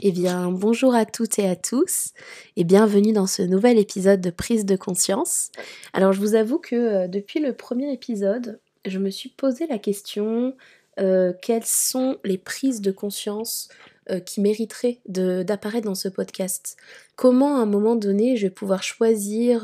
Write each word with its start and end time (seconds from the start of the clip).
Eh 0.00 0.12
bien, 0.12 0.50
bonjour 0.50 0.94
à 0.94 1.06
toutes 1.06 1.38
et 1.38 1.48
à 1.48 1.56
tous 1.56 2.12
et 2.56 2.64
bienvenue 2.64 3.14
dans 3.14 3.26
ce 3.26 3.40
nouvel 3.40 3.78
épisode 3.78 4.20
de 4.20 4.28
prise 4.28 4.66
de 4.66 4.76
conscience. 4.76 5.50
Alors, 5.94 6.12
je 6.12 6.20
vous 6.20 6.34
avoue 6.34 6.58
que 6.58 6.76
euh, 6.76 7.08
depuis 7.08 7.40
le 7.40 7.54
premier 7.54 7.90
épisode, 7.94 8.60
je 8.84 8.98
me 8.98 9.08
suis 9.08 9.30
posé 9.30 9.66
la 9.66 9.78
question 9.78 10.54
euh, 11.00 11.32
quelles 11.40 11.64
sont 11.64 12.18
les 12.24 12.36
prises 12.36 12.82
de 12.82 12.90
conscience 12.90 13.70
euh, 14.10 14.20
qui 14.20 14.42
mériteraient 14.42 15.00
d'apparaître 15.06 15.86
dans 15.86 15.94
ce 15.94 16.08
podcast? 16.08 16.76
Comment 17.16 17.56
à 17.56 17.60
un 17.60 17.66
moment 17.66 17.96
donné 17.96 18.36
je 18.36 18.48
vais 18.48 18.52
pouvoir 18.52 18.82
choisir 18.82 19.62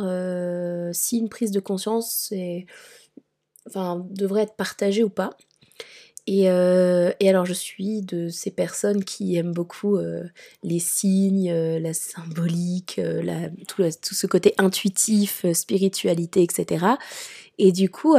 si 0.94 1.18
une 1.18 1.28
prise 1.28 1.50
de 1.50 1.60
conscience 1.60 2.32
devrait 3.74 4.42
être 4.42 4.56
partagée 4.56 5.04
ou 5.04 5.10
pas? 5.10 5.36
Euh, 6.29 7.12
et, 7.18 7.29
alors 7.29 7.46
je 7.46 7.52
suis 7.52 8.02
de 8.02 8.29
ces 8.29 8.50
personnes 8.50 9.05
qui 9.05 9.36
aiment 9.36 9.52
beaucoup 9.52 9.96
euh, 9.96 10.23
les 10.62 10.79
signes, 10.79 11.51
euh, 11.51 11.80
la 11.80 11.95
symbolique, 11.95 13.01
tout, 13.66 13.83
tout, 13.83 14.15
ce 14.15 14.27
côté 14.27 14.55
intuitif, 14.59 15.45
spiritualité, 15.52 16.43
etc. 16.43 16.87
Et 17.59 17.73
du 17.73 17.91
coup, 17.91 18.16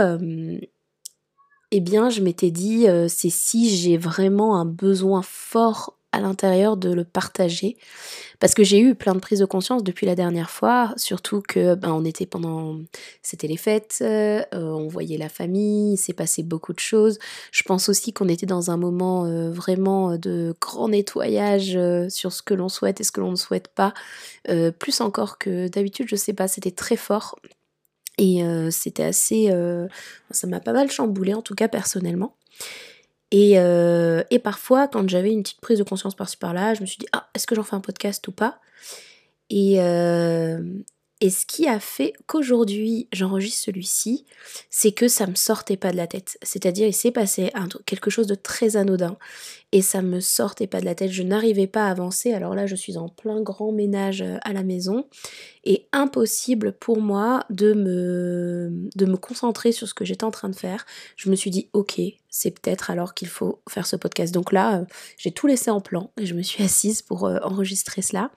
eh 1.72 1.80
bien, 1.80 2.10
je 2.10 2.22
m'étais 2.22 2.52
dit, 2.52 2.86
c'est 3.08 3.30
si 3.30 3.76
j'ai 3.76 3.98
vraiment 3.98 4.58
un 4.58 4.66
besoin 4.66 5.22
fort 5.22 5.98
à 6.14 6.22
l'intérieur 6.22 6.78
de 6.78 6.94
le 6.94 7.04
partager. 7.04 7.76
Parce 8.40 8.54
que 8.54 8.64
j'ai 8.64 8.80
eu 8.80 8.94
plein 8.94 9.16
de 9.16 9.20
prises 9.20 9.40
de 9.40 9.46
conscience 9.46 9.84
depuis 9.84 10.06
la 10.06 10.16
dernière 10.16 10.50
fois, 10.50 10.94
surtout 10.96 11.42
que 11.42 11.76
ben, 11.76 11.92
on 11.92 12.06
était 12.06 12.26
pendant. 12.26 12.78
C'était 13.22 13.48
les 13.48 13.58
fêtes, 13.58 14.00
euh, 14.02 14.44
on 14.52 14.88
voyait 14.88 15.18
la 15.18 15.30
famille, 15.30 15.94
il 15.94 15.98
s'est 15.98 16.14
passé 16.14 16.44
beaucoup 16.44 16.74
de 16.74 16.80
choses. 16.80 17.20
Je 17.52 17.64
pense 17.64 17.90
aussi 17.90 18.14
qu'on 18.14 18.30
était 18.30 18.46
dans 18.46 18.70
un 18.70 18.78
moment 18.78 19.26
euh, 19.26 19.52
vraiment 19.52 20.18
de 20.18 20.56
grand 20.62 20.90
nettoyage 20.90 21.76
euh, 21.76 22.10
sur 22.10 22.32
ce 22.32 22.44
que 22.44 22.54
l'on 22.54 22.70
souhaite 22.70 23.02
et 23.02 23.04
ce 23.04 23.12
que 23.12 23.22
l'on 23.22 23.32
ne 23.32 23.36
souhaite 23.36 23.70
pas. 23.70 23.94
plus 24.80 25.02
encore 25.02 25.38
que 25.38 25.68
d'habitude, 25.68 26.08
je 26.10 26.16
sais 26.16 26.34
pas, 26.34 26.48
c'était 26.48 26.72
très 26.72 26.98
fort. 26.98 27.40
Et 28.20 28.44
c'était 28.70 29.04
assez. 29.04 29.50
ça 30.30 30.48
m'a 30.48 30.60
pas 30.60 30.74
mal 30.74 30.92
chamboulé, 30.92 31.34
en 31.34 31.42
tout 31.42 31.56
cas 31.56 31.68
personnellement. 31.68 32.36
Euh, 33.34 34.24
et, 34.30 34.40
parfois, 34.40 34.88
quand 34.88 35.08
j'avais 35.10 35.32
une 35.32 35.44
petite 35.44 35.62
prise 35.62 35.80
de 35.80 35.84
conscience 35.84 36.16
par-ci 36.16 36.38
par-là, 36.38 36.74
je 36.74 36.82
me 36.82 36.86
suis 36.86 36.98
dit, 36.98 37.08
ah, 37.14 37.30
est-ce 37.34 37.48
que 37.48 37.56
j'en 37.56 37.64
fais 37.64 37.76
un 37.76 37.82
podcast 37.82 38.28
ou 38.28 38.32
pas? 38.32 38.60
Et, 39.50 39.82
euh, 39.82 40.62
et 41.24 41.30
ce 41.30 41.46
qui 41.46 41.70
a 41.70 41.80
fait 41.80 42.12
qu'aujourd'hui 42.28 43.08
j'enregistre 43.14 43.64
celui-ci, 43.64 44.26
c'est 44.70 44.92
que 44.92 45.08
ça 45.08 45.26
me 45.26 45.36
sortait 45.36 45.78
pas 45.78 45.94
de 45.94 45.96
la 45.96 46.06
tête. 46.06 46.38
C'est-à-dire, 46.42 46.86
il 46.86 46.94
s'est 46.94 47.12
passé 47.12 47.50
quelque 47.86 48.10
chose 48.10 48.28
de 48.28 48.36
très 48.36 48.76
anodin 48.76 49.16
et 49.72 49.82
ça 49.82 50.02
me 50.02 50.20
sortait 50.20 50.68
pas 50.68 50.82
de 50.82 50.86
la 50.86 50.96
tête. 50.96 51.12
Je 51.12 51.24
n'arrivais 51.24 51.66
pas 51.66 51.88
à 51.88 51.92
avancer. 51.92 52.34
Alors 52.34 52.56
là, 52.56 52.66
je 52.66 52.76
suis 52.76 52.98
en 52.98 53.08
plein 53.08 53.42
grand 53.42 53.72
ménage 53.72 54.22
euh, 54.22 54.36
à 54.42 54.52
la 54.52 54.64
maison 54.64 55.08
et 55.64 55.88
impossible 55.94 56.74
pour 56.74 57.00
moi 57.00 57.46
de 57.50 57.72
me, 57.72 58.90
de 58.94 59.06
me 59.06 59.16
concentrer 59.16 59.72
sur 59.72 59.88
ce 59.88 59.94
que 59.94 60.04
j'étais 60.04 60.26
en 60.26 60.32
train 60.32 60.50
de 60.50 60.58
faire. 60.58 60.86
Je 61.16 61.30
me 61.30 61.38
suis 61.38 61.52
dit, 61.52 61.70
ok, 61.72 62.02
c'est 62.30 62.52
peut-être 62.52 62.92
alors 62.92 63.14
qu'il 63.14 63.30
faut 63.30 63.62
faire 63.70 63.88
ce 63.88 63.96
podcast. 63.96 64.34
Donc 64.34 64.52
là, 64.52 64.80
euh, 64.80 64.86
j'ai 65.16 65.32
tout 65.32 65.48
laissé 65.48 65.72
en 65.72 65.80
plan 65.80 66.12
et 66.20 66.26
je 66.26 66.34
me 66.34 66.42
suis 66.42 66.66
assise 66.66 67.02
pour 67.02 67.28
euh, 67.28 67.40
enregistrer 67.44 68.02
cela. 68.02 68.30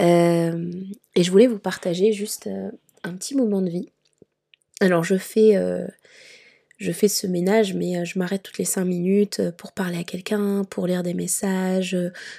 Euh, 0.00 0.70
et 1.14 1.22
je 1.22 1.30
voulais 1.30 1.46
vous 1.46 1.58
partager 1.58 2.12
juste 2.12 2.46
euh, 2.46 2.70
un 3.02 3.14
petit 3.14 3.34
moment 3.34 3.60
de 3.60 3.68
vie. 3.68 3.88
Alors 4.80 5.04
je 5.04 5.16
fais, 5.16 5.56
euh, 5.56 5.86
je 6.78 6.92
fais 6.92 7.08
ce 7.08 7.26
ménage, 7.26 7.74
mais 7.74 8.04
je 8.04 8.18
m'arrête 8.18 8.42
toutes 8.42 8.58
les 8.58 8.64
5 8.64 8.84
minutes 8.84 9.42
pour 9.58 9.72
parler 9.72 9.98
à 9.98 10.04
quelqu'un, 10.04 10.64
pour 10.64 10.86
lire 10.86 11.02
des 11.02 11.14
messages, 11.14 11.96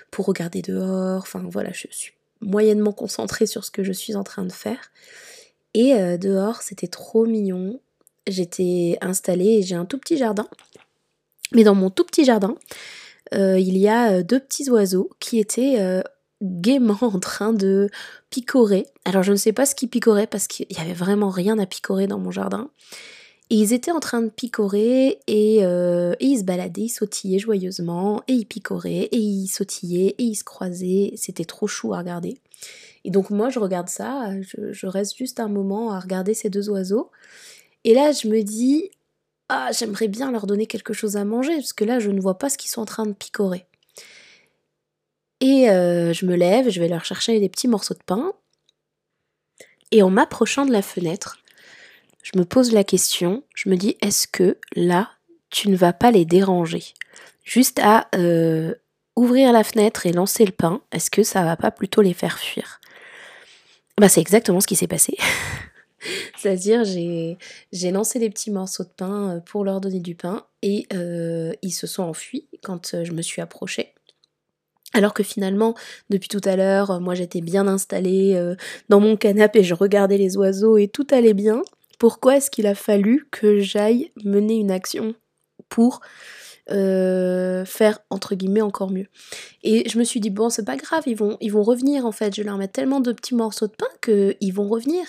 pour 0.10 0.26
regarder 0.26 0.62
dehors. 0.62 1.22
Enfin 1.22 1.46
voilà, 1.48 1.72
je 1.72 1.88
suis 1.92 2.14
moyennement 2.42 2.94
concentrée 2.94 3.46
sur 3.46 3.64
ce 3.64 3.70
que 3.70 3.84
je 3.84 3.92
suis 3.92 4.16
en 4.16 4.24
train 4.24 4.44
de 4.44 4.52
faire. 4.52 4.92
Et 5.74 5.94
dehors, 6.18 6.64
c'était 6.64 6.88
trop 6.88 7.28
mignon. 7.28 7.80
J'étais 8.28 8.98
installée 9.02 9.60
et 9.60 9.62
j'ai 9.62 9.76
un 9.76 9.86
tout 9.86 10.00
petit 10.00 10.18
jardin. 10.18 10.48
Mais 11.54 11.64
dans 11.64 11.76
mon 11.76 11.92
tout 11.92 12.04
petit 12.04 12.26
jardin, 12.26 12.56
il 13.32 13.78
y 13.78 13.88
a 13.88 14.24
deux 14.24 14.40
petits 14.40 14.70
oiseaux 14.72 15.12
qui 15.20 15.40
étaient 15.40 16.02
gaiement 16.42 16.98
en 17.02 17.20
train 17.20 17.54
de 17.54 17.90
picorer. 18.30 18.88
Alors 19.06 19.24
je 19.24 19.32
ne 19.32 19.38
sais 19.38 19.54
pas 19.54 19.66
ce 19.66 19.76
qu'ils 19.76 19.90
picoraient 19.90 20.28
parce 20.28 20.48
qu'il 20.48 20.66
n'y 20.70 20.78
avait 20.78 20.94
vraiment 20.94 21.30
rien 21.30 21.60
à 21.60 21.66
picorer 21.66 22.08
dans 22.08 22.20
mon 22.20 22.32
jardin. 22.32 22.70
Et 23.50 23.56
ils 23.56 23.74
étaient 23.74 23.92
en 23.92 24.00
train 24.00 24.22
de 24.22 24.30
picorer 24.30 25.20
euh, 25.30 26.16
et, 26.20 26.26
ils 26.26 26.40
se 26.40 26.44
baladaient, 26.44 26.84
ils 26.84 26.90
sautillaient 26.90 27.38
joyeusement 27.38 28.24
et 28.30 28.34
ils 28.34 28.46
picoraient 28.46 29.10
et 29.12 29.18
ils 29.18 29.48
sautillaient 29.48 30.16
et 30.18 30.24
ils 30.24 30.36
se 30.36 30.46
croisaient. 30.46 31.12
C'était 31.18 31.44
trop 31.44 31.68
chou 31.68 31.94
à 31.94 31.98
regarder. 31.98 32.38
Et 33.04 33.12
donc 33.12 33.30
moi 33.30 33.50
je 33.50 33.60
regarde 33.60 33.90
ça, 33.90 34.32
je, 34.42 34.72
je 34.72 34.88
reste 34.88 35.18
juste 35.18 35.40
un 35.40 35.50
moment 35.50 35.92
à 35.92 36.00
regarder 36.00 36.34
ces 36.34 36.50
deux 36.50 36.70
oiseaux. 36.70 37.12
Et 37.84 37.94
là 37.94 38.14
je 38.14 38.30
me 38.30 38.42
dis, 38.42 38.90
ah 39.50 39.70
j'aimerais 39.78 40.08
bien 40.08 40.32
leur 40.32 40.48
donner 40.48 40.66
quelque 40.66 40.94
chose 40.94 41.18
à 41.18 41.26
manger 41.26 41.56
parce 41.56 41.74
que 41.74 41.84
là 41.84 42.00
je 42.00 42.10
ne 42.10 42.22
vois 42.22 42.38
pas 42.38 42.50
ce 42.50 42.58
qu'ils 42.58 42.72
sont 42.72 42.82
en 42.82 42.86
train 42.86 43.06
de 43.06 43.14
picorer. 43.14 43.66
Et 45.42 45.70
euh, 45.70 46.14
je 46.14 46.26
me 46.28 46.36
lève, 46.36 46.70
je 46.70 46.80
vais 46.80 46.88
leur 46.88 47.04
chercher 47.04 47.40
des 47.40 47.50
petits 47.50 47.68
morceaux 47.68 47.96
de 47.96 48.04
pain. 48.06 48.32
Et 49.90 50.04
en 50.04 50.12
m'approchant 50.12 50.66
de 50.66 50.72
la 50.72 50.84
fenêtre, 50.84 51.40
je 52.22 52.38
me 52.38 52.46
pose 52.46 52.72
la 52.72 52.84
question, 52.84 53.44
je 53.56 53.68
me 53.68 53.76
dis, 53.76 53.98
est-ce 54.02 54.28
que 54.28 54.58
là, 54.76 55.10
tu 55.50 55.70
ne 55.70 55.76
vas 55.76 55.94
pas 55.94 56.12
les 56.12 56.26
déranger? 56.26 56.84
Juste 57.44 57.80
à 57.80 58.08
euh, 58.16 58.76
ouvrir 59.16 59.52
la 59.52 59.64
fenêtre 59.64 60.06
et 60.06 60.14
lancer 60.14 60.46
le 60.46 60.52
pain, 60.52 60.82
est-ce 60.92 61.10
que 61.10 61.24
ça 61.24 61.44
va 61.44 61.58
pas 61.58 61.72
plutôt 61.72 62.02
les 62.02 62.14
faire 62.14 62.38
fuir? 62.38 62.80
Bah, 63.98 64.08
C'est 64.08 64.22
exactement 64.22 64.62
ce 64.62 64.68
qui 64.68 64.76
s'est 64.76 64.88
passé. 64.88 65.18
C'est-à-dire, 66.38 66.84
j'ai, 66.84 67.38
j'ai 67.72 67.92
lancé 67.92 68.20
des 68.20 68.30
petits 68.30 68.52
morceaux 68.52 68.84
de 68.84 68.90
pain 68.96 69.38
euh, 69.38 69.40
pour 69.40 69.66
leur 69.66 69.82
donner 69.82 70.00
du 70.00 70.14
pain 70.16 70.46
et 70.62 70.88
ils 71.64 71.72
se 71.72 71.88
sont 71.88 72.04
enfuis 72.04 72.48
quand 72.62 73.04
je 73.04 73.12
me 73.14 73.24
suis 73.24 73.42
approchée. 73.42 73.96
Alors 74.94 75.14
que 75.14 75.24
finalement, 75.24 75.74
depuis 76.10 76.28
tout 76.28 76.42
à 76.44 76.56
l'heure, 76.56 77.00
moi 77.00 77.16
j'étais 77.16 77.42
bien 77.42 77.68
installée 77.68 78.34
euh, 78.36 78.56
dans 78.90 79.00
mon 79.00 79.16
canapé 79.16 79.60
et 79.60 79.64
je 79.64 79.74
regardais 79.74 80.18
les 80.18 80.38
oiseaux 80.38 80.78
et 80.78 80.88
tout 80.88 81.08
allait 81.12 81.34
bien. 81.34 81.62
Pourquoi 81.98 82.38
est-ce 82.38 82.52
qu'il 82.52 82.68
a 82.68 82.76
fallu 82.76 83.28
que 83.32 83.60
j'aille 83.60 84.12
mener 84.24 84.56
une 84.56 84.72
action 84.72 85.16
pour 85.70 86.02
euh, 86.72 87.64
faire 87.64 88.00
entre 88.10 88.36
guillemets 88.36 88.62
encore 88.62 88.92
mieux? 88.92 89.08
Et 89.64 89.88
je 89.88 89.98
me 89.98 90.04
suis 90.04 90.20
dit 90.20 90.30
bon 90.30 90.50
c'est 90.50 90.66
pas 90.66 90.78
grave, 90.78 91.04
ils 91.06 91.16
vont, 91.16 91.38
ils 91.40 91.54
revenir 91.54 92.06
en 92.06 92.12
fait. 92.12 92.36
Je 92.36 92.42
leur 92.42 92.58
mets 92.58 92.68
tellement 92.68 93.00
de 93.00 93.14
petits 93.14 93.36
morceaux 93.36 93.68
de 93.68 93.76
pain 93.76 93.88
qu'ils 94.02 94.54
vont 94.54 94.68
revenir. 94.68 95.06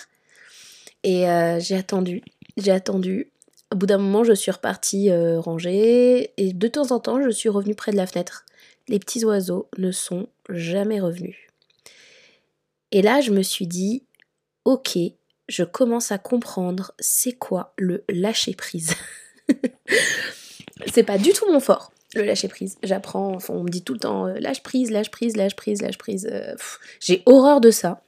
Et 1.03 1.29
euh, 1.29 1.59
j'ai 1.59 1.75
attendu, 1.75 2.21
j'ai 2.55 2.71
attendu. 2.71 3.31
Au 3.73 3.75
bout 3.75 3.87
d'un 3.87 3.97
moment, 3.97 4.23
je 4.23 4.33
suis 4.33 4.51
repartie 4.51 5.09
ranger 5.11 6.31
et 6.37 6.53
de 6.53 6.67
temps 6.67 6.91
en 6.91 6.99
temps, 6.99 7.19
je 7.21 7.31
suis 7.31 7.49
revenue 7.49 7.73
près 7.73 7.91
de 7.91 7.97
la 7.97 8.05
fenêtre 8.05 8.45
les 8.87 8.99
petits 8.99 9.23
oiseaux 9.25 9.69
ne 9.77 9.91
sont 9.91 10.27
jamais 10.49 10.99
revenus. 10.99 11.37
Et 12.91 13.01
là, 13.01 13.21
je 13.21 13.31
me 13.31 13.41
suis 13.41 13.67
dit, 13.67 14.03
ok, 14.65 14.97
je 15.47 15.63
commence 15.63 16.11
à 16.11 16.17
comprendre 16.17 16.93
c'est 16.99 17.33
quoi 17.33 17.73
le 17.77 18.03
lâcher 18.09 18.53
prise. 18.53 18.93
c'est 20.93 21.03
pas 21.03 21.17
du 21.17 21.33
tout 21.33 21.51
mon 21.51 21.59
fort, 21.59 21.91
le 22.15 22.23
lâcher 22.23 22.47
prise. 22.47 22.77
J'apprends, 22.83 23.37
on 23.49 23.63
me 23.63 23.69
dit 23.69 23.83
tout 23.83 23.93
le 23.93 23.99
temps 23.99 24.27
euh, 24.27 24.35
lâche 24.39 24.63
prise, 24.63 24.91
lâche 24.91 25.11
prise, 25.11 25.35
lâche 25.35 25.55
prise, 25.55 25.81
lâche 25.81 25.97
prise. 25.97 26.27
Euh, 26.31 26.55
j'ai 26.99 27.23
horreur 27.25 27.61
de 27.61 27.71
ça. 27.71 28.03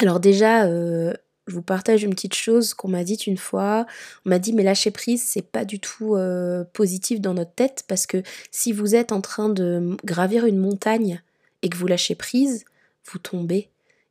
Alors 0.00 0.18
déjà, 0.18 0.64
euh, 0.64 1.12
je 1.52 1.56
vous 1.56 1.62
partage 1.62 2.02
une 2.02 2.14
petite 2.14 2.34
chose 2.34 2.72
qu'on 2.72 2.88
m'a 2.88 3.04
dite 3.04 3.26
une 3.26 3.36
fois. 3.36 3.84
On 4.24 4.30
m'a 4.30 4.38
dit 4.38 4.54
mais 4.54 4.62
lâcher 4.62 4.90
prise 4.90 5.22
c'est 5.22 5.42
pas 5.42 5.66
du 5.66 5.80
tout 5.80 6.16
euh, 6.16 6.64
positif 6.72 7.20
dans 7.20 7.34
notre 7.34 7.52
tête 7.52 7.84
parce 7.88 8.06
que 8.06 8.22
si 8.50 8.72
vous 8.72 8.94
êtes 8.94 9.12
en 9.12 9.20
train 9.20 9.50
de 9.50 9.94
gravir 10.02 10.46
une 10.46 10.56
montagne 10.56 11.20
et 11.60 11.68
que 11.68 11.76
vous 11.76 11.86
lâchez 11.86 12.14
prise, 12.14 12.64
vous 13.04 13.18
tombez 13.18 13.68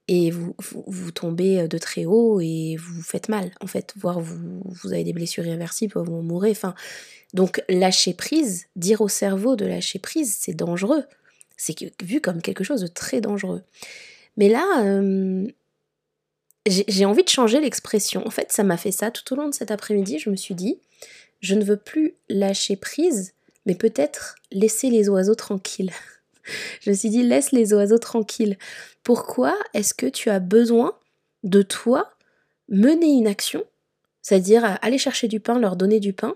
et 0.07 0.29
vous, 0.29 0.55
vous, 0.59 1.11
tombez 1.11 1.67
de 1.67 1.77
très 1.79 2.05
haut 2.05 2.39
et 2.41 2.75
vous 2.75 2.93
vous 2.93 3.01
faites 3.01 3.27
mal 3.27 3.49
en 3.59 3.65
fait, 3.65 3.95
voire 3.97 4.19
vous, 4.19 4.61
vous 4.63 4.93
avez 4.93 5.03
des 5.03 5.13
blessures 5.13 5.45
irréversibles, 5.45 5.93
vous 5.97 6.21
mourrez. 6.21 6.51
Enfin, 6.51 6.75
donc 7.33 7.63
lâcher 7.69 8.13
prise, 8.13 8.67
dire 8.75 9.01
au 9.01 9.07
cerveau 9.07 9.55
de 9.55 9.65
lâcher 9.65 9.97
prise, 9.97 10.37
c'est 10.39 10.53
dangereux. 10.53 11.05
C'est 11.57 11.75
vu 12.03 12.21
comme 12.21 12.41
quelque 12.41 12.63
chose 12.63 12.81
de 12.81 12.87
très 12.87 13.19
dangereux. 13.19 13.63
Mais 14.37 14.47
là, 14.47 14.83
euh, 14.83 15.47
j'ai 16.67 17.05
envie 17.05 17.23
de 17.23 17.29
changer 17.29 17.59
l'expression. 17.59 18.25
En 18.25 18.29
fait, 18.29 18.51
ça 18.51 18.63
m'a 18.63 18.77
fait 18.77 18.91
ça 18.91 19.11
tout 19.11 19.33
au 19.33 19.35
long 19.35 19.47
de 19.47 19.53
cet 19.53 19.71
après-midi. 19.71 20.19
Je 20.19 20.29
me 20.29 20.35
suis 20.35 20.55
dit, 20.55 20.79
je 21.39 21.55
ne 21.55 21.63
veux 21.63 21.77
plus 21.77 22.15
lâcher 22.29 22.75
prise, 22.75 23.33
mais 23.65 23.75
peut-être 23.75 24.35
laisser 24.51 24.89
les 24.89 25.09
oiseaux 25.09 25.35
tranquilles. 25.35 25.91
je 26.81 26.89
me 26.91 26.95
suis 26.95 27.09
dit, 27.09 27.23
laisse 27.23 27.51
les 27.51 27.73
oiseaux 27.73 27.97
tranquilles. 27.97 28.57
Pourquoi 29.03 29.57
est-ce 29.73 29.93
que 29.93 30.05
tu 30.05 30.29
as 30.29 30.39
besoin 30.39 30.97
de 31.43 31.63
toi 31.63 32.11
mener 32.69 33.07
une 33.07 33.27
action, 33.27 33.63
c'est-à-dire 34.21 34.77
aller 34.81 34.99
chercher 34.99 35.27
du 35.27 35.39
pain, 35.39 35.57
leur 35.57 35.75
donner 35.75 35.99
du 35.99 36.13
pain, 36.13 36.35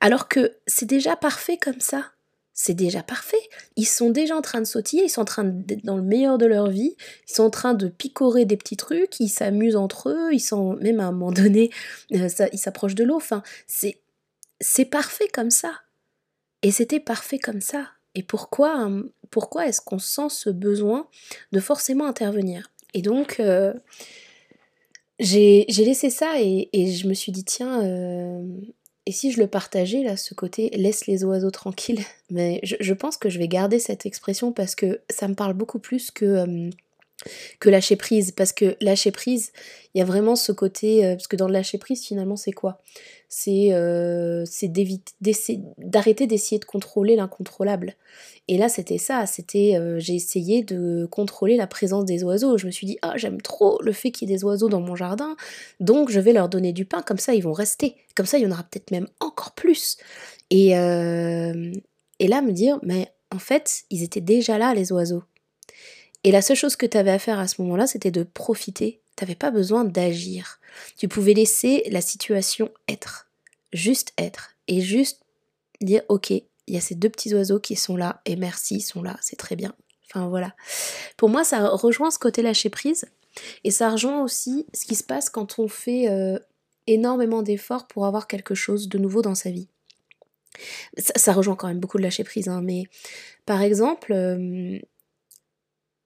alors 0.00 0.28
que 0.28 0.56
c'est 0.66 0.86
déjà 0.86 1.16
parfait 1.16 1.58
comme 1.58 1.80
ça? 1.80 2.12
C'est 2.62 2.74
déjà 2.74 3.02
parfait. 3.02 3.40
Ils 3.76 3.86
sont 3.86 4.10
déjà 4.10 4.36
en 4.36 4.42
train 4.42 4.60
de 4.60 4.66
sautiller, 4.66 5.04
ils 5.04 5.08
sont 5.08 5.22
en 5.22 5.24
train 5.24 5.44
d'être 5.44 5.82
dans 5.82 5.96
le 5.96 6.02
meilleur 6.02 6.36
de 6.36 6.44
leur 6.44 6.68
vie, 6.68 6.94
ils 7.26 7.34
sont 7.34 7.44
en 7.44 7.50
train 7.50 7.72
de 7.72 7.88
picorer 7.88 8.44
des 8.44 8.58
petits 8.58 8.76
trucs, 8.76 9.18
ils 9.18 9.30
s'amusent 9.30 9.76
entre 9.76 10.10
eux, 10.10 10.34
ils 10.34 10.40
sont 10.40 10.74
même 10.74 11.00
à 11.00 11.04
un 11.04 11.12
moment 11.12 11.32
donné, 11.32 11.70
euh, 12.12 12.28
ils 12.52 12.58
s'approchent 12.58 12.94
de 12.94 13.04
l'eau. 13.04 13.16
Enfin, 13.16 13.42
c'est 13.66 14.02
c'est 14.60 14.84
parfait 14.84 15.28
comme 15.32 15.50
ça. 15.50 15.72
Et 16.60 16.70
c'était 16.70 17.00
parfait 17.00 17.38
comme 17.38 17.62
ça. 17.62 17.88
Et 18.14 18.22
pourquoi, 18.22 18.76
hum, 18.84 19.10
pourquoi 19.30 19.66
est-ce 19.66 19.80
qu'on 19.80 19.98
sent 19.98 20.28
ce 20.28 20.50
besoin 20.50 21.08
de 21.52 21.60
forcément 21.60 22.06
intervenir? 22.06 22.70
Et 22.92 23.00
donc, 23.00 23.40
euh, 23.40 23.72
j'ai 25.18 25.64
laissé 25.66 26.10
ça 26.10 26.34
et, 26.38 26.68
je 26.74 27.08
me 27.08 27.14
suis 27.14 27.32
dit, 27.32 27.44
tiens, 27.44 27.82
euh, 27.82 28.42
et 29.06 29.12
si 29.12 29.32
je 29.32 29.40
le 29.40 29.46
partageais, 29.46 30.02
là, 30.02 30.16
ce 30.16 30.34
côté 30.34 30.70
laisse 30.70 31.06
les 31.06 31.24
oiseaux 31.24 31.50
tranquilles 31.50 32.04
Mais 32.30 32.60
je, 32.62 32.94
pense 32.94 33.16
que 33.16 33.28
je 33.28 33.38
vais 33.38 33.48
garder 33.48 33.78
cette 33.78 34.06
expression 34.06 34.52
parce 34.52 34.74
que 34.74 35.00
ça 35.10 35.26
me 35.26 35.34
parle 35.34 35.54
beaucoup 35.54 35.78
plus 35.78 36.10
que, 36.10 36.24
euh, 36.24 36.70
que 37.58 37.68
lâcher 37.68 37.96
prise. 37.96 38.32
Parce 38.32 38.52
que 38.52 38.76
lâcher 38.80 39.10
prise, 39.10 39.52
il 39.94 39.98
y 39.98 40.02
a 40.02 40.04
vraiment 40.04 40.36
ce 40.36 40.52
côté. 40.52 41.04
Euh, 41.04 41.14
parce 41.14 41.28
que 41.28 41.36
dans 41.36 41.46
le 41.46 41.52
lâcher 41.52 41.78
prise, 41.78 42.04
finalement, 42.04 42.36
c'est 42.36 42.52
quoi? 42.52 42.80
C'est 43.28 43.68
euh, 43.72 44.44
d'arrêter 45.78 46.26
d'essayer 46.26 46.58
de 46.58 46.64
contrôler 46.64 47.16
l'incontrôlable. 47.16 47.94
Et 48.50 48.58
là, 48.58 48.68
c'était 48.68 48.98
ça, 48.98 49.26
c'était 49.26 49.76
euh, 49.76 50.00
j'ai 50.00 50.16
essayé 50.16 50.64
de 50.64 51.06
contrôler 51.08 51.56
la 51.56 51.68
présence 51.68 52.04
des 52.04 52.24
oiseaux. 52.24 52.58
Je 52.58 52.66
me 52.66 52.72
suis 52.72 52.84
dit, 52.84 52.98
ah, 53.00 53.12
j'aime 53.14 53.40
trop 53.40 53.80
le 53.80 53.92
fait 53.92 54.10
qu'il 54.10 54.28
y 54.28 54.32
ait 54.32 54.36
des 54.36 54.42
oiseaux 54.42 54.68
dans 54.68 54.80
mon 54.80 54.96
jardin, 54.96 55.36
donc 55.78 56.10
je 56.10 56.18
vais 56.18 56.32
leur 56.32 56.48
donner 56.48 56.72
du 56.72 56.84
pain, 56.84 57.00
comme 57.00 57.18
ça 57.18 57.32
ils 57.32 57.44
vont 57.44 57.52
rester. 57.52 57.94
Comme 58.16 58.26
ça, 58.26 58.38
il 58.38 58.42
y 58.42 58.46
en 58.48 58.50
aura 58.50 58.64
peut-être 58.64 58.90
même 58.90 59.06
encore 59.20 59.52
plus. 59.52 59.98
Et, 60.50 60.76
euh, 60.76 61.72
et 62.18 62.26
là, 62.26 62.42
me 62.42 62.50
dire, 62.50 62.80
mais 62.82 63.12
en 63.30 63.38
fait, 63.38 63.84
ils 63.90 64.02
étaient 64.02 64.20
déjà 64.20 64.58
là, 64.58 64.74
les 64.74 64.90
oiseaux. 64.90 65.22
Et 66.24 66.32
la 66.32 66.42
seule 66.42 66.56
chose 66.56 66.76
que 66.76 66.86
tu 66.86 66.98
avais 66.98 67.10
à 67.10 67.18
faire 67.18 67.38
à 67.38 67.48
ce 67.48 67.62
moment-là, 67.62 67.86
c'était 67.86 68.10
de 68.10 68.22
profiter. 68.22 69.00
Tu 69.16 69.24
n'avais 69.24 69.34
pas 69.34 69.50
besoin 69.50 69.84
d'agir. 69.84 70.60
Tu 70.96 71.08
pouvais 71.08 71.34
laisser 71.34 71.84
la 71.90 72.00
situation 72.00 72.70
être. 72.88 73.28
Juste 73.72 74.12
être. 74.18 74.54
Et 74.68 74.80
juste 74.80 75.22
dire, 75.80 76.02
ok, 76.08 76.30
il 76.30 76.74
y 76.74 76.76
a 76.76 76.80
ces 76.80 76.94
deux 76.94 77.08
petits 77.08 77.34
oiseaux 77.34 77.58
qui 77.58 77.74
sont 77.74 77.96
là, 77.96 78.20
et 78.26 78.36
merci, 78.36 78.76
ils 78.76 78.80
sont 78.80 79.02
là, 79.02 79.16
c'est 79.20 79.36
très 79.36 79.56
bien. 79.56 79.74
Enfin 80.06 80.28
voilà. 80.28 80.54
Pour 81.16 81.28
moi, 81.28 81.42
ça 81.42 81.68
rejoint 81.68 82.10
ce 82.10 82.18
côté 82.18 82.42
lâcher 82.42 82.70
prise, 82.70 83.06
et 83.64 83.70
ça 83.70 83.90
rejoint 83.90 84.22
aussi 84.22 84.66
ce 84.72 84.84
qui 84.84 84.94
se 84.94 85.02
passe 85.02 85.30
quand 85.30 85.58
on 85.58 85.66
fait 85.66 86.08
euh, 86.08 86.38
énormément 86.86 87.42
d'efforts 87.42 87.86
pour 87.88 88.06
avoir 88.06 88.28
quelque 88.28 88.54
chose 88.54 88.88
de 88.88 88.98
nouveau 88.98 89.22
dans 89.22 89.34
sa 89.34 89.50
vie. 89.50 89.68
Ça, 90.96 91.32
rejoint 91.32 91.56
quand 91.56 91.68
même 91.68 91.80
beaucoup 91.80 91.98
de 91.98 92.02
lâcher 92.02 92.24
prise, 92.24 92.48
hein, 92.48 92.60
mais 92.62 92.84
par 93.46 93.62
exemple, 93.62 94.12
euh, 94.12 94.78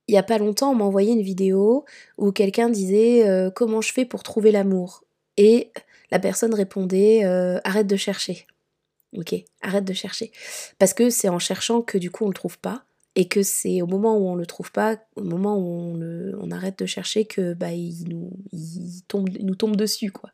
il 0.08 0.12
n'y 0.12 0.18
a 0.18 0.22
pas 0.22 0.38
longtemps, 0.38 0.72
on 0.72 0.74
m'a 0.74 0.84
envoyé 0.84 1.12
une 1.12 1.22
vidéo 1.22 1.84
où 2.18 2.32
quelqu'un 2.32 2.68
disait 2.68 3.28
euh, 3.28 3.50
comment 3.50 3.80
je 3.80 3.92
fais 3.92 4.04
pour 4.04 4.22
trouver 4.22 4.52
l'amour? 4.52 5.04
Et 5.36 5.70
la 6.10 6.18
personne 6.18 6.54
répondait 6.54 7.24
arrête 7.64 7.86
de 7.86 7.96
chercher. 7.96 8.46
Ok, 9.16 9.34
arrête 9.62 9.84
de 9.84 9.92
chercher. 9.92 10.32
Parce 10.78 10.94
que 10.94 11.10
c'est 11.10 11.28
en 11.28 11.38
cherchant 11.38 11.82
que 11.82 11.98
du 11.98 12.10
coup 12.10 12.24
on 12.24 12.28
le 12.28 12.34
trouve 12.34 12.58
pas. 12.58 12.84
Et 13.16 13.28
que 13.28 13.42
c'est 13.44 13.80
au 13.80 13.86
moment 13.86 14.16
où 14.16 14.28
on 14.28 14.34
le 14.34 14.44
trouve 14.44 14.72
pas, 14.72 14.96
au 15.14 15.22
moment 15.22 15.56
où 15.56 15.96
on, 16.36 16.50
arrête 16.50 16.80
de 16.80 16.86
chercher, 16.86 17.24
que 17.24 17.54
bah, 17.54 17.70
il, 17.70 18.08
nous, 18.08 18.32
il 18.50 19.02
tombe, 19.06 19.28
nous 19.40 19.54
tombe 19.54 19.76
dessus. 19.76 20.10
quoi. 20.10 20.30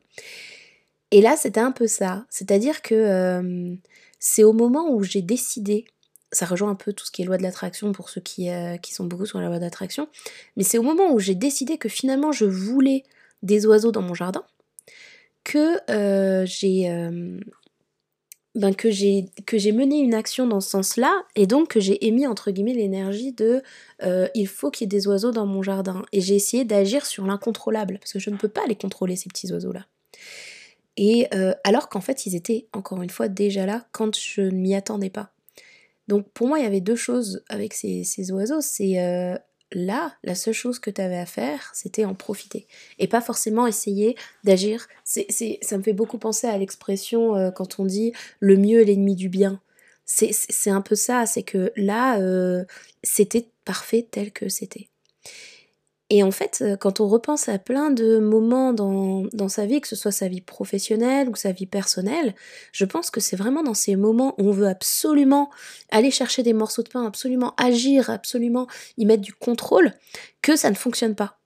Et 1.11 1.21
là, 1.21 1.37
c'était 1.37 1.61
un 1.61 1.73
peu 1.73 1.87
ça. 1.87 2.25
C'est-à-dire 2.31 2.83
que 2.83 2.95
euh, 2.95 3.75
c'est 4.19 4.45
au 4.45 4.53
moment 4.53 4.91
où 4.91 5.03
j'ai 5.03 5.23
décidé, 5.23 5.85
ça 6.33 6.47
rejoint 6.47 6.71
un 6.71 6.75
peu 6.75 6.93
tout 6.93 7.05
ce 7.05 7.11
qui 7.11 7.23
est 7.23 7.25
loi 7.25 7.37
de 7.37 7.43
l'attraction 7.43 7.93
pour 7.93 8.09
ceux 8.09 8.21
qui, 8.21 8.51
euh, 8.51 8.77
qui 8.77 8.95
sont 8.95 9.05
beaucoup 9.05 9.27
sur 9.27 9.41
la 9.41 9.49
loi 9.49 9.59
d'attraction, 9.59 10.09
mais 10.57 10.63
c'est 10.63 10.79
au 10.79 10.83
moment 10.83 11.13
où 11.13 11.19
j'ai 11.19 11.35
décidé 11.35 11.79
que 11.79 11.89
finalement 11.89 12.33
je 12.33 12.45
voulais 12.45 13.05
des 13.43 13.67
oiseaux 13.67 13.93
dans 13.93 14.03
mon 14.03 14.15
jardin 14.15 14.45
que 15.45 15.79
euh, 15.91 16.45
j'ai 16.47 16.87
ben, 18.57 18.75
que 18.75 18.91
j'ai 18.91 19.27
que 19.47 19.59
j'ai 19.59 19.71
mené 19.71 20.01
une 20.01 20.13
action 20.15 20.47
dans 20.47 20.61
ce 20.61 20.71
sens-là 20.71 21.25
et 21.37 21.47
donc 21.47 21.69
que 21.69 21.81
j'ai 21.81 22.05
émis 22.07 22.27
entre 22.27 22.51
guillemets 22.51 22.75
l'énergie 22.75 23.33
de 23.33 23.63
euh, 24.03 24.27
il 24.35 24.49
faut 24.49 24.73
qu'il 24.73 24.85
y 24.85 24.87
ait 24.87 24.99
des 24.99 25.07
oiseaux 25.07 25.31
dans 25.31 25.47
mon 25.47 25.63
jardin. 25.63 26.03
Et 26.13 26.21
j'ai 26.21 26.35
essayé 26.35 26.65
d'agir 26.65 27.07
sur 27.07 27.25
l'incontrôlable 27.27 27.99
parce 28.01 28.13
que 28.13 28.19
je 28.19 28.29
ne 28.31 28.37
peux 28.37 28.49
pas 28.49 28.67
les 28.67 28.75
contrôler 28.75 29.15
ces 29.15 29.29
petits 29.29 29.53
oiseaux 29.53 29.71
là 29.73 29.87
et 30.97 31.29
euh, 31.33 31.55
alors 31.63 31.89
qu'en 31.89 32.01
fait 32.01 32.27
ils 32.27 32.35
étaient 32.35 32.67
encore 32.73 33.03
une 33.03 33.11
fois 33.11 33.29
déjà 33.29 33.67
là 33.67 33.87
quand 33.93 34.19
je 34.19 34.41
ne 34.41 34.51
m'y 34.51 34.75
attendais 34.75 35.11
pas 35.11 35.31
donc 36.11 36.29
pour 36.33 36.49
moi 36.49 36.59
il 36.59 36.65
y 36.65 36.67
avait 36.67 36.83
deux 36.83 36.97
choses 36.97 37.43
avec 37.49 37.73
ces, 37.73 38.33
oiseaux 38.33 38.61
c'est 38.61 39.01
euh, 39.01 39.39
là, 39.73 40.13
la 40.25 40.35
seule 40.35 40.55
chose 40.55 40.79
que 40.79 40.91
tu 40.91 41.01
avais 41.01 41.19
à 41.19 41.27
faire, 41.27 41.71
c'était 41.75 42.05
en 42.05 42.15
profiter. 42.15 42.67
Et 42.99 43.07
pas 43.07 43.21
forcément 43.21 43.67
essayer 43.67 44.17
d'agir. 44.45 44.89
C'est, 45.05 45.29
ça 45.63 45.79
me 45.79 45.83
fait 45.83 45.93
beaucoup 45.93 46.19
penser 46.19 46.47
à 46.47 46.59
l'expression 46.59 47.37
euh, 47.37 47.51
quand 47.51 47.79
on 47.79 47.85
dit 47.85 48.13
le 48.41 48.57
mieux 48.57 48.81
est 48.81 48.85
l'ennemi 48.85 49.15
du 49.15 49.29
bien. 49.29 49.61
C'est, 50.05 50.71
un 50.71 50.81
peu 50.81 50.97
ça, 50.97 51.25
c'est 51.25 51.45
que 51.45 51.73
là, 51.77 52.19
euh, 52.19 52.65
c'était 53.05 53.47
parfait 53.65 54.05
tel 54.11 54.33
que 54.33 54.49
c'était. 54.49 54.89
Et 56.13 56.25
en 56.25 56.33
fait, 56.33 56.59
euh, 56.61 56.77
quand 56.77 56.99
on 56.99 57.09
repense 57.09 57.49
à 57.49 57.59
plein 57.59 57.93
de 57.93 58.19
moments 58.19 58.73
dans, 58.73 59.23
dans, 59.33 59.49
sa 59.49 59.65
vie, 59.65 59.81
que 59.81 59.87
ce 59.87 59.95
soit 59.95 60.11
sa 60.11 60.27
vie 60.27 60.41
professionnelle 60.41 61.29
ou 61.29 61.37
sa 61.37 61.53
vie 61.53 61.67
personnelle, 61.67 62.35
je 62.73 62.85
pense 62.85 63.11
que 63.11 63.21
c'est 63.21 63.37
vraiment 63.37 63.63
dans 63.63 63.75
ces 63.75 63.95
moments 63.95 64.35
où 64.39 64.49
on 64.49 64.53
veut 64.53 64.67
absolument 64.67 65.51
aller 65.91 66.11
chercher 66.11 66.43
des 66.43 66.53
morceaux 66.53 66.83
de 66.83 66.89
pain, 66.89 67.07
absolument 67.07 67.55
agir, 67.57 68.11
absolument 68.11 68.67
y 68.99 69.07
mettre 69.07 69.23
du 69.23 69.33
contrôle, 69.33 69.93
que 70.43 70.57
ça 70.57 70.69
ne 70.71 70.75
fonctionne 70.75 71.15
pas. 71.15 71.39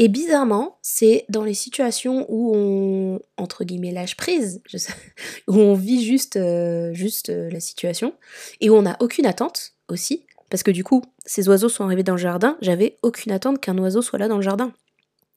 Et 0.00 0.06
bizarrement, 0.06 0.78
c'est 0.80 1.24
dans 1.28 1.42
les 1.42 1.54
situations 1.54 2.24
où 2.28 2.54
on, 2.54 3.20
entre 3.36 3.64
guillemets, 3.64 3.90
lâche 3.90 4.16
prise, 4.16 4.62
je 4.68 4.78
sais, 4.78 4.92
où 5.48 5.54
on 5.54 5.74
vit 5.74 6.04
juste, 6.04 6.36
euh, 6.36 6.92
juste 6.92 7.30
euh, 7.30 7.50
la 7.50 7.58
situation, 7.60 8.14
et 8.60 8.70
où 8.70 8.74
on 8.74 8.82
n'a 8.82 8.96
aucune 9.00 9.26
attente 9.26 9.72
aussi, 9.88 10.24
parce 10.50 10.62
que 10.62 10.70
du 10.70 10.84
coup, 10.84 11.02
ces 11.24 11.48
oiseaux 11.48 11.68
sont 11.68 11.84
arrivés 11.84 12.02
dans 12.02 12.14
le 12.14 12.18
jardin, 12.18 12.56
j'avais 12.60 12.98
aucune 13.02 13.32
attente 13.32 13.60
qu'un 13.60 13.76
oiseau 13.78 14.02
soit 14.02 14.18
là 14.18 14.28
dans 14.28 14.36
le 14.36 14.42
jardin. 14.42 14.72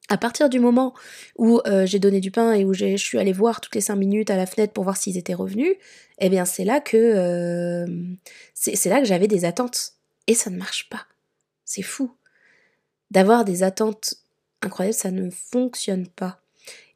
À 0.09 0.17
partir 0.17 0.49
du 0.49 0.59
moment 0.59 0.93
où 1.37 1.61
euh, 1.67 1.85
j'ai 1.85 1.99
donné 1.99 2.19
du 2.19 2.31
pain 2.31 2.53
et 2.53 2.65
où 2.65 2.73
je 2.73 2.97
suis 2.97 3.17
allée 3.17 3.31
voir 3.31 3.61
toutes 3.61 3.75
les 3.75 3.81
cinq 3.81 3.95
minutes 3.95 4.29
à 4.29 4.35
la 4.35 4.45
fenêtre 4.45 4.73
pour 4.73 4.83
voir 4.83 4.97
s'ils 4.97 5.17
étaient 5.17 5.33
revenus, 5.33 5.75
eh 6.17 6.29
bien 6.29 6.43
c'est 6.43 6.65
là 6.65 6.81
que 6.81 6.97
euh, 6.97 7.85
c'est 8.53 8.89
là 8.89 8.99
que 8.99 9.05
j'avais 9.05 9.27
des 9.27 9.45
attentes 9.45 9.93
et 10.27 10.33
ça 10.33 10.49
ne 10.49 10.57
marche 10.57 10.89
pas. 10.89 11.05
C'est 11.65 11.81
fou. 11.81 12.11
D'avoir 13.09 13.45
des 13.45 13.63
attentes 13.63 14.15
incroyables, 14.61 14.95
ça 14.95 15.11
ne 15.11 15.29
fonctionne 15.29 16.07
pas. 16.07 16.41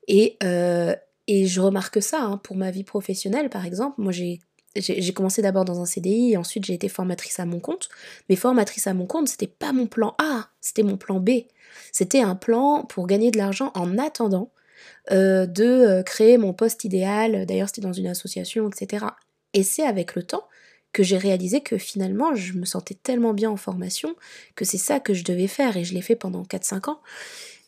Et, 0.08 0.38
euh, 0.44 0.96
et 1.28 1.48
je 1.48 1.62
remarque 1.62 2.02
ça 2.02 2.22
hein, 2.22 2.38
pour 2.38 2.56
ma 2.56 2.72
vie 2.72 2.84
professionnelle, 2.84 3.50
par 3.50 3.66
exemple. 3.66 4.02
J'ai 4.76 5.14
commencé 5.14 5.42
d'abord 5.42 5.66
dans 5.66 5.82
un 5.82 5.86
CDI 5.86 6.34
et 6.34 6.38
ensuite 6.38 6.66
j'ai 6.66 6.74
été 6.74 6.90
formatrice 6.90 7.40
à 7.40 7.46
mon 7.46 7.60
compte. 7.60 7.90
Mais 8.30 8.36
formatrice 8.36 8.88
à 8.88 8.94
mon 8.94 9.06
compte, 9.06 9.28
c'était 9.28 9.48
pas 9.48 9.72
mon 9.74 9.88
plan 9.88 10.16
A, 10.18 10.50
c'était 10.62 10.84
mon 10.84 10.98
plan 10.98 11.20
B. 11.20 11.30
C'était 11.92 12.22
un 12.22 12.36
plan 12.36 12.84
pour 12.84 13.08
gagner 13.08 13.32
de 13.32 13.38
l'argent 13.38 13.72
en 13.76 13.98
attendant 13.98 14.52
euh, 15.12 15.46
de 15.46 15.64
euh, 15.64 16.04
créer 16.04 16.38
mon 16.38 16.54
poste 16.54 16.84
idéal. 16.84 17.46
D'ailleurs, 17.46 17.70
c'était 17.70 17.82
dans 17.82 17.94
une 17.94 18.08
association, 18.08 18.70
etc. 18.70 19.06
Et 19.54 19.64
c'est 19.64 19.84
avec 19.84 20.16
le 20.16 20.24
temps 20.24 20.48
que 20.92 21.04
j'ai 21.04 21.18
réalisé 21.18 21.62
que 21.62 21.78
finalement, 21.78 22.36
je 22.36 22.54
me 22.54 22.66
sentais 22.66 22.96
tellement 22.96 23.34
bien 23.34 23.50
en 23.50 23.58
formation 23.58 24.16
que 24.56 24.66
c'est 24.66 24.78
ça 24.78 25.00
que 25.00 25.14
je 25.14 25.24
devais 25.24 25.48
faire 25.48 25.76
et 25.78 25.84
je 25.84 25.94
l'ai 25.94 26.02
fait 26.02 26.16
pendant 26.16 26.44
4-5 26.44 26.90
ans. 26.90 27.02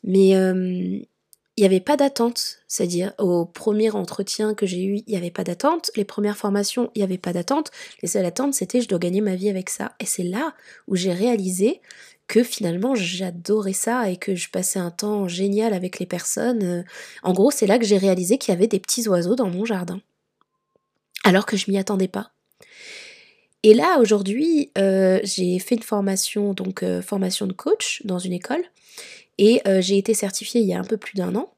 Mais 0.04 0.36
euh, 0.36 1.00
il 1.58 1.62
n'y 1.62 1.66
avait 1.66 1.80
pas 1.80 1.98
d'attente. 1.98 2.60
C'est-à-dire, 2.68 3.14
au 3.18 3.46
premier 3.46 3.90
entretien 3.90 4.54
que 4.54 4.68
j'ai 4.68 4.84
eu, 4.84 4.96
il 5.08 5.12
n'y 5.12 5.18
avait 5.18 5.32
pas 5.32 5.44
d'attente. 5.44 5.90
Les 5.96 6.06
premières 6.06 6.38
formations, 6.38 6.92
il 6.94 7.00
n'y 7.00 7.04
avait 7.04 7.18
pas 7.18 7.34
d'attente. 7.34 7.72
Les 8.04 8.08
seules 8.08 8.26
attentes, 8.26 8.54
c'était 8.54 8.80
je 8.80 8.88
dois 8.88 9.00
gagner 9.00 9.22
ma 9.22 9.36
vie 9.36 9.50
avec 9.50 9.72
ça. 9.72 9.94
Et 10.00 10.06
c'est 10.06 10.24
là 10.24 10.54
où 10.88 10.96
j'ai 10.96 11.12
réalisé 11.12 11.82
que 12.28 12.44
finalement 12.44 12.94
j'adorais 12.94 13.74
ça 13.74 14.10
et 14.10 14.18
que 14.18 14.36
je 14.36 14.50
passais 14.50 14.80
un 14.80 14.92
temps 14.92 15.28
génial 15.28 15.74
avec 15.74 15.98
les 15.98 16.06
personnes. 16.06 16.86
En 17.24 17.34
gros, 17.34 17.52
c'est 17.52 17.68
là 17.68 17.80
que 17.80 17.86
j'ai 17.86 17.98
réalisé 17.98 18.38
qu'il 18.38 18.54
y 18.54 18.58
avait 18.58 18.68
des 18.68 18.80
petits 18.80 19.08
oiseaux 19.08 19.36
dans 19.36 19.50
mon 19.50 19.66
jardin. 19.66 20.00
Alors 21.24 21.46
que 21.46 21.58
je 21.58 21.72
m'y 21.72 21.78
attendais 21.78 22.08
pas. 22.08 22.32
Et 23.64 23.74
là, 23.74 24.00
aujourd'hui, 24.00 24.72
euh, 24.78 25.20
j'ai 25.24 25.60
fait 25.60 25.76
une 25.76 25.84
formation, 25.84 26.54
donc 26.54 26.84
euh, 26.84 27.02
formation 27.02 27.48
de 27.48 27.54
coach 27.54 28.02
dans 28.06 28.20
une 28.20 28.34
école. 28.34 28.64
Et 29.38 29.62
euh, 29.68 29.82
j'ai 29.82 29.98
été 29.98 30.14
certifiée 30.14 30.62
il 30.62 30.68
y 30.68 30.74
a 30.74 30.80
un 30.80 30.84
peu 30.84 30.98
plus 30.98 31.16
d'un 31.16 31.36
an. 31.36 31.52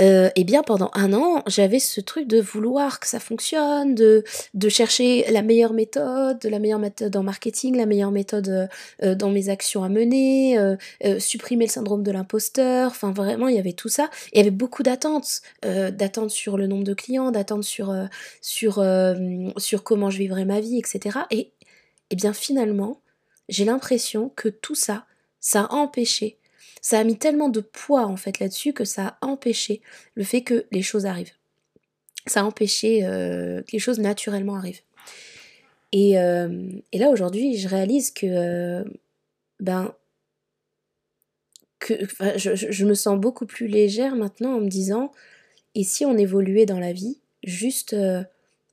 Euh, 0.00 0.28
et 0.34 0.42
bien 0.42 0.62
pendant 0.64 0.90
un 0.94 1.12
an, 1.12 1.42
j'avais 1.46 1.78
ce 1.78 2.00
truc 2.00 2.26
de 2.26 2.40
vouloir 2.40 2.98
que 2.98 3.06
ça 3.06 3.20
fonctionne, 3.20 3.94
de, 3.94 4.24
de 4.52 4.68
chercher 4.68 5.24
la 5.30 5.42
meilleure 5.42 5.72
méthode, 5.72 6.42
la 6.44 6.58
meilleure 6.58 6.80
méthode 6.80 7.14
en 7.14 7.22
marketing, 7.22 7.76
la 7.76 7.86
meilleure 7.86 8.10
méthode 8.10 8.68
euh, 9.02 9.14
dans 9.14 9.30
mes 9.30 9.48
actions 9.50 9.84
à 9.84 9.88
mener, 9.88 10.58
supprimer 11.18 11.66
le 11.66 11.70
syndrome 11.70 12.02
de 12.02 12.10
l'imposteur, 12.10 12.90
enfin 12.90 13.12
vraiment 13.12 13.48
il 13.48 13.54
y 13.54 13.58
avait 13.58 13.72
tout 13.72 13.88
ça. 13.88 14.10
il 14.32 14.38
y 14.38 14.40
avait 14.40 14.50
beaucoup 14.50 14.82
d'attentes, 14.82 15.42
d'attentes 15.62 16.30
sur 16.30 16.56
le 16.56 16.66
nombre 16.66 16.84
de 16.84 16.94
clients, 16.94 17.30
d'attentes 17.30 17.64
sur, 17.64 17.94
sur, 18.40 18.84
sur 19.56 19.84
comment 19.84 20.10
je 20.10 20.18
vivrais 20.18 20.44
ma 20.44 20.60
vie, 20.60 20.78
etc. 20.78 21.20
Et 21.30 21.52
eh 22.10 22.16
bien 22.16 22.32
finalement, 22.32 23.00
j'ai 23.48 23.64
l'impression 23.64 24.30
que 24.34 24.48
tout 24.48 24.74
ça, 24.74 25.06
ça 25.40 25.62
a 25.62 25.72
empêché, 25.72 26.38
ça 26.84 26.98
a 26.98 27.04
mis 27.04 27.16
tellement 27.16 27.48
de 27.48 27.60
poids 27.60 28.04
en 28.04 28.16
fait 28.16 28.40
là-dessus 28.40 28.74
que 28.74 28.84
ça 28.84 29.16
a 29.22 29.26
empêché 29.26 29.80
le 30.16 30.22
fait 30.22 30.42
que 30.42 30.66
les 30.70 30.82
choses 30.82 31.06
arrivent. 31.06 31.32
Ça 32.26 32.42
a 32.42 32.44
empêché 32.44 33.06
euh, 33.06 33.62
que 33.62 33.72
les 33.72 33.78
choses 33.78 33.98
naturellement 33.98 34.56
arrivent. 34.56 34.82
Et, 35.92 36.18
euh, 36.18 36.68
là 36.92 37.08
aujourd'hui, 37.08 37.56
je 37.56 37.68
réalise 37.68 38.10
que 38.10 38.26
euh, 38.26 38.84
ben 39.60 39.94
que 41.78 41.94
je, 42.36 42.84
me 42.84 42.94
sens 42.94 43.18
beaucoup 43.18 43.46
plus 43.46 43.66
légère 43.66 44.14
maintenant 44.14 44.56
en 44.56 44.60
me 44.60 44.68
disant 44.68 45.10
et 45.74 45.84
si 45.84 46.04
on 46.04 46.18
évoluait 46.18 46.66
dans 46.66 46.78
la 46.78 46.92
vie 46.92 47.18
juste 47.44 47.96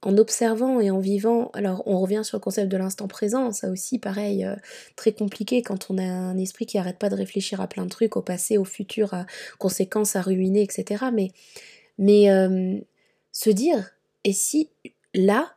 en 0.03 0.17
observant 0.17 0.79
et 0.79 0.89
en 0.89 0.99
vivant, 0.99 1.51
alors 1.53 1.83
on 1.85 1.99
revient 1.99 2.21
sur 2.23 2.37
le 2.37 2.41
concept 2.41 2.71
de 2.71 2.77
l'instant 2.77 3.07
présent, 3.07 3.51
ça 3.51 3.69
aussi 3.69 3.99
pareil, 3.99 4.43
euh, 4.43 4.55
très 4.95 5.11
compliqué 5.11 5.61
quand 5.61 5.91
on 5.91 5.97
a 5.97 6.03
un 6.03 6.37
esprit 6.37 6.65
qui 6.65 6.77
arrête 6.77 6.97
pas 6.97 7.09
de 7.09 7.15
réfléchir 7.15 7.61
à 7.61 7.67
plein 7.67 7.85
de 7.85 7.89
trucs, 7.89 8.17
au 8.17 8.21
passé, 8.21 8.57
au 8.57 8.65
futur, 8.65 9.13
à 9.13 9.25
conséquences, 9.59 10.15
à 10.15 10.21
ruiner, 10.21 10.63
etc. 10.63 11.05
Mais, 11.13 11.31
mais 11.99 12.31
euh, 12.31 12.79
se 13.31 13.51
dire, 13.51 13.91
et 14.23 14.33
si 14.33 14.69
là, 15.13 15.53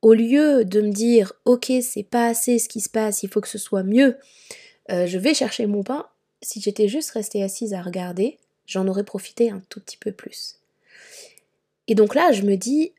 au 0.00 0.14
lieu 0.14 0.64
de 0.64 0.80
me 0.80 0.92
dire, 0.92 1.32
ok, 1.44 1.72
c'est 1.82 2.02
pas 2.04 2.26
assez 2.26 2.58
ce 2.58 2.68
qui 2.68 2.80
se 2.80 2.90
passe, 2.90 3.24
il 3.24 3.28
faut 3.30 3.40
que 3.40 3.48
ce 3.48 3.58
soit 3.58 3.82
mieux, 3.82 4.16
euh, 4.90 5.06
je 5.06 5.18
vais 5.18 5.34
chercher 5.34 5.66
mon 5.66 5.82
pain, 5.82 6.06
si 6.40 6.60
j'étais 6.60 6.88
juste 6.88 7.10
restée 7.10 7.42
assise 7.42 7.74
à 7.74 7.82
regarder, 7.82 8.38
j'en 8.66 8.86
aurais 8.86 9.04
profité 9.04 9.50
un 9.50 9.62
tout 9.68 9.80
petit 9.80 9.96
peu 9.96 10.12
plus. 10.12 10.56
Et 11.88 11.94
donc 11.94 12.14
là, 12.14 12.30
je 12.32 12.42
me 12.42 12.56
dis, 12.56 12.92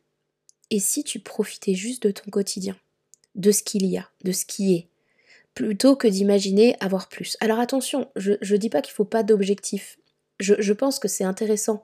et 0.71 0.79
si 0.79 1.03
tu 1.03 1.19
profitais 1.19 1.73
juste 1.73 2.03
de 2.03 2.11
ton 2.11 2.29
quotidien, 2.31 2.75
de 3.35 3.51
ce 3.51 3.63
qu'il 3.63 3.85
y 3.85 3.97
a, 3.97 4.07
de 4.23 4.31
ce 4.31 4.45
qui 4.45 4.75
est, 4.75 4.87
plutôt 5.53 5.95
que 5.95 6.07
d'imaginer 6.07 6.75
avoir 6.79 7.09
plus? 7.09 7.37
Alors 7.39 7.59
attention, 7.59 8.09
je 8.15 8.31
ne 8.31 8.57
dis 8.57 8.69
pas 8.69 8.81
qu'il 8.81 8.91
ne 8.91 8.95
faut 8.95 9.05
pas 9.05 9.23
d'objectifs. 9.23 9.99
Je, 10.39 10.73
pense 10.73 10.99
que 10.99 11.07
c'est 11.07 11.23
intéressant 11.23 11.83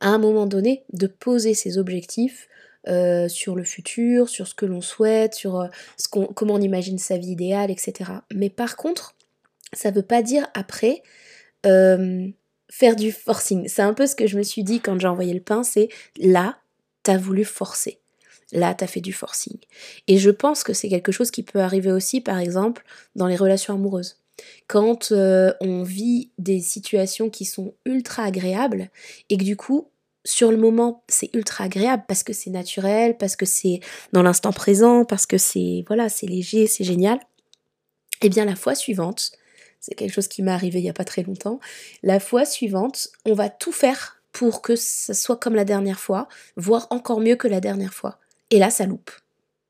à 0.00 0.08
un 0.08 0.18
moment 0.18 0.46
donné 0.46 0.84
de 0.92 1.06
poser 1.06 1.52
ses 1.52 1.76
objectifs 1.76 2.48
euh, 2.86 3.28
sur 3.28 3.54
le 3.54 3.64
futur, 3.64 4.28
sur 4.28 4.46
ce 4.46 4.54
que 4.54 4.64
l'on 4.64 4.80
souhaite, 4.80 5.34
sur 5.34 5.60
euh, 5.60 5.66
comment 6.34 6.54
on 6.54 6.60
imagine 6.60 6.96
sa 6.96 7.18
vie 7.18 7.32
idéale, 7.32 7.70
etc. 7.70 8.12
Mais 8.32 8.48
par 8.48 8.76
contre, 8.76 9.14
ça 9.72 9.90
ne 9.90 9.96
veut 9.96 10.02
pas 10.02 10.22
dire 10.22 10.48
après 10.54 11.02
euh, 11.66 12.28
faire 12.70 12.96
du 12.96 13.12
forcing. 13.12 13.68
C'est 13.68 13.82
un 13.82 13.94
peu 13.94 14.06
ce 14.06 14.14
que 14.14 14.26
je 14.26 14.38
me 14.38 14.42
suis 14.42 14.62
dit 14.62 14.80
quand 14.80 14.98
j'ai 14.98 15.08
envoyé 15.08 15.34
le 15.34 15.40
pain, 15.40 15.62
c'est 15.62 15.88
là, 16.16 16.58
tu 17.04 17.10
as 17.10 17.18
voulu 17.18 17.44
forcer. 17.44 17.98
Là, 18.52 18.74
tu 18.74 18.84
as 18.84 18.86
fait 18.86 19.00
du 19.00 19.12
forcing. 19.12 19.58
Et 20.06 20.18
je 20.18 20.30
pense 20.30 20.62
que 20.62 20.72
c'est 20.72 20.88
quelque 20.88 21.12
chose 21.12 21.30
qui 21.30 21.42
peut 21.42 21.60
arriver 21.60 21.92
aussi, 21.92 22.20
par 22.20 22.38
exemple, 22.38 22.84
dans 23.14 23.26
les 23.26 23.36
relations 23.36 23.74
amoureuses. 23.74 24.20
Quand 24.68 25.12
euh, 25.12 25.52
on 25.60 25.82
vit 25.82 26.30
des 26.38 26.60
situations 26.60 27.28
qui 27.28 27.44
sont 27.44 27.74
ultra 27.84 28.24
agréables 28.24 28.90
et 29.28 29.36
que 29.36 29.44
du 29.44 29.56
coup, 29.56 29.90
sur 30.24 30.50
le 30.50 30.56
moment, 30.56 31.04
c'est 31.08 31.34
ultra 31.34 31.64
agréable 31.64 32.04
parce 32.06 32.22
que 32.22 32.32
c'est 32.32 32.50
naturel, 32.50 33.16
parce 33.16 33.36
que 33.36 33.46
c'est 33.46 33.80
dans 34.12 34.22
l'instant 34.22 34.52
présent, 34.52 35.04
parce 35.04 35.26
que 35.26 35.38
c'est 35.38 35.84
voilà, 35.86 36.08
c'est 36.08 36.26
léger, 36.26 36.66
c'est 36.66 36.84
génial. 36.84 37.18
Et 38.20 38.26
eh 38.26 38.28
bien 38.28 38.44
la 38.44 38.56
fois 38.56 38.74
suivante, 38.74 39.32
c'est 39.80 39.94
quelque 39.94 40.12
chose 40.12 40.28
qui 40.28 40.42
m'est 40.42 40.50
arrivé 40.50 40.80
il 40.80 40.82
n'y 40.82 40.90
a 40.90 40.94
pas 40.94 41.04
très 41.04 41.22
longtemps, 41.22 41.60
la 42.02 42.20
fois 42.20 42.44
suivante, 42.44 43.08
on 43.24 43.32
va 43.32 43.48
tout 43.48 43.72
faire 43.72 44.20
pour 44.32 44.60
que 44.60 44.76
ça 44.76 45.14
soit 45.14 45.36
comme 45.36 45.54
la 45.54 45.64
dernière 45.64 46.00
fois, 46.00 46.28
voire 46.56 46.88
encore 46.90 47.20
mieux 47.20 47.36
que 47.36 47.48
la 47.48 47.60
dernière 47.60 47.94
fois. 47.94 48.18
Et 48.50 48.58
là, 48.58 48.70
ça 48.70 48.86
loupe. 48.86 49.10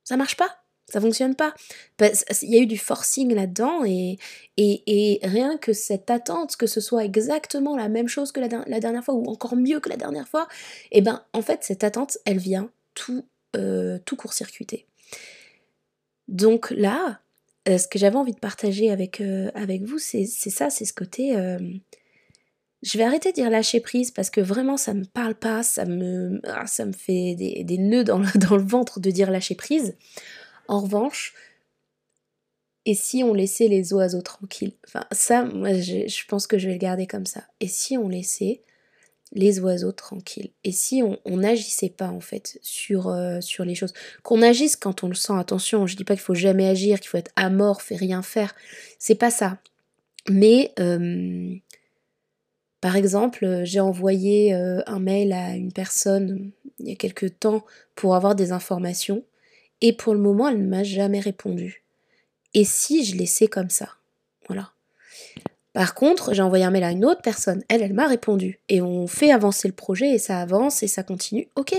Ça 0.04 0.16
marche 0.16 0.36
pas. 0.36 0.58
Ça 0.88 1.02
fonctionne 1.02 1.34
pas. 1.34 1.52
Il 2.00 2.48
y 2.48 2.56
a 2.56 2.62
eu 2.62 2.66
du 2.66 2.78
forcing 2.78 3.34
là-dedans 3.34 3.84
et, 3.84 4.18
rien 5.22 5.58
que 5.58 5.74
cette 5.74 6.10
attente 6.10 6.56
que 6.56 6.66
ce 6.66 6.80
soit 6.80 7.04
exactement 7.04 7.76
la 7.76 7.90
même 7.90 8.08
chose 8.08 8.32
que 8.32 8.40
la, 8.40 8.48
dernière 8.80 9.04
fois 9.04 9.14
ou 9.14 9.26
encore 9.26 9.54
mieux 9.54 9.80
que 9.80 9.90
la 9.90 9.98
dernière 9.98 10.26
fois, 10.26 10.48
et 10.90 10.98
eh 10.98 11.00
ben 11.02 11.22
en 11.34 11.42
fait 11.42 11.62
cette 11.62 11.84
attente 11.84 12.16
elle 12.24 12.38
vient 12.38 12.70
tout, 12.94 13.26
euh, 13.54 13.98
court-circuiter. 14.16 14.86
Donc 16.26 16.70
là, 16.70 17.20
euh, 17.68 17.76
ce 17.76 17.86
que 17.86 17.98
j'avais 17.98 18.16
envie 18.16 18.32
de 18.32 18.38
partager 18.38 18.90
avec, 18.90 19.20
euh, 19.20 19.50
avec 19.54 19.82
vous, 19.82 19.98
c'est 19.98 20.24
ça, 20.24 20.70
c'est 20.70 20.86
ce 20.86 20.94
côté 20.94 21.36
je 22.82 22.96
vais 22.96 23.04
arrêter 23.04 23.30
de 23.30 23.34
dire 23.34 23.50
lâcher 23.50 23.80
prise 23.80 24.10
parce 24.10 24.30
que 24.30 24.40
vraiment 24.40 24.76
ça 24.76 24.94
me 24.94 25.04
parle 25.04 25.34
pas, 25.34 25.62
ça 25.62 25.84
me, 25.84 26.40
ah, 26.44 26.66
ça 26.66 26.84
me 26.84 26.92
fait 26.92 27.34
des, 27.34 27.78
nœuds 27.78 28.04
dans 28.04 28.18
le, 28.18 28.26
dans 28.38 28.56
le, 28.56 28.62
ventre 28.62 29.00
de 29.00 29.10
dire 29.10 29.30
lâcher 29.30 29.54
prise. 29.54 29.96
En 30.68 30.80
revanche, 30.80 31.34
et 32.84 32.94
si 32.94 33.22
on 33.22 33.34
laissait 33.34 33.68
les 33.68 33.92
oiseaux 33.92 34.22
tranquilles? 34.22 34.72
Enfin, 34.86 35.04
ça, 35.12 35.44
moi, 35.44 35.74
je, 35.74 36.26
pense 36.26 36.46
que 36.46 36.58
je 36.58 36.68
vais 36.68 36.74
le 36.74 36.78
garder 36.78 37.06
comme 37.06 37.26
ça. 37.26 37.42
Et 37.60 37.68
si 37.68 37.98
on 37.98 38.08
laissait 38.08 38.62
les 39.32 39.60
oiseaux 39.60 39.92
tranquilles? 39.92 40.52
Et 40.64 40.72
si 40.72 41.02
on 41.02 41.36
n'agissait 41.36 41.90
pas, 41.90 42.08
en 42.08 42.20
fait, 42.20 42.58
sur, 42.62 43.08
euh, 43.08 43.40
sur 43.42 43.64
les 43.64 43.74
choses? 43.74 43.92
Qu'on 44.22 44.40
agisse 44.40 44.76
quand 44.76 45.04
on 45.04 45.08
le 45.08 45.14
sent, 45.14 45.34
attention, 45.36 45.86
je 45.86 45.96
dis 45.96 46.04
pas 46.04 46.14
qu'il 46.14 46.22
faut 46.22 46.34
jamais 46.34 46.66
agir, 46.66 47.00
qu'il 47.00 47.08
faut 47.08 47.18
être 47.18 47.32
amorphe 47.36 47.92
et 47.92 47.96
rien 47.96 48.22
faire. 48.22 48.54
C'est 48.98 49.16
pas 49.16 49.30
ça. 49.30 49.58
Mais... 50.30 50.72
Euh, 50.78 51.54
par 52.80 52.96
exemple, 52.96 53.44
euh, 53.44 53.64
j'ai 53.64 53.80
envoyé 53.80 54.54
euh, 54.54 54.80
un 54.86 55.00
mail 55.00 55.32
à 55.32 55.56
une 55.56 55.72
personne 55.72 56.30
euh, 56.30 56.64
il 56.80 56.88
y 56.88 56.92
a 56.92 56.96
quelques 56.96 57.40
temps 57.40 57.64
pour 57.96 58.14
avoir 58.14 58.36
des 58.36 58.52
informations 58.52 59.24
et 59.80 59.92
pour 59.92 60.14
le 60.14 60.20
moment, 60.20 60.48
elle 60.48 60.62
ne 60.62 60.68
m'a 60.68 60.84
jamais 60.84 61.18
répondu. 61.20 61.82
Et 62.54 62.64
si 62.64 63.04
je 63.04 63.16
laissais 63.16 63.48
comme 63.48 63.70
ça 63.70 63.88
Voilà. 64.46 64.70
Par 65.72 65.94
contre, 65.94 66.34
j'ai 66.34 66.42
envoyé 66.42 66.64
un 66.64 66.70
mail 66.70 66.84
à 66.84 66.90
une 66.90 67.04
autre 67.04 67.22
personne, 67.22 67.62
elle, 67.68 67.82
elle 67.82 67.94
m'a 67.94 68.06
répondu. 68.06 68.60
Et 68.68 68.80
on 68.80 69.06
fait 69.06 69.30
avancer 69.30 69.68
le 69.68 69.74
projet 69.74 70.10
et 70.10 70.18
ça 70.18 70.40
avance 70.40 70.82
et 70.82 70.88
ça 70.88 71.02
continue. 71.02 71.48
Ok. 71.56 71.74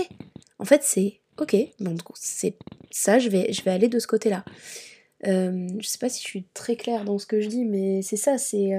En 0.58 0.64
fait, 0.64 0.82
c'est 0.82 1.20
ok. 1.38 1.56
Donc, 1.80 2.00
c'est 2.14 2.56
ça, 2.90 3.18
je 3.18 3.28
vais, 3.28 3.50
aller 3.66 3.88
de 3.88 3.98
ce 3.98 4.06
côté-là. 4.06 4.44
Euh, 5.26 5.68
je 5.78 5.86
sais 5.86 5.98
pas 5.98 6.08
si 6.08 6.22
je 6.22 6.28
suis 6.28 6.44
très 6.54 6.76
claire 6.76 7.04
dans 7.04 7.18
ce 7.18 7.26
que 7.26 7.40
je 7.40 7.48
dis, 7.48 7.64
mais 7.64 8.00
c'est 8.02 8.16
ça, 8.16 8.38
c'est 8.38 8.72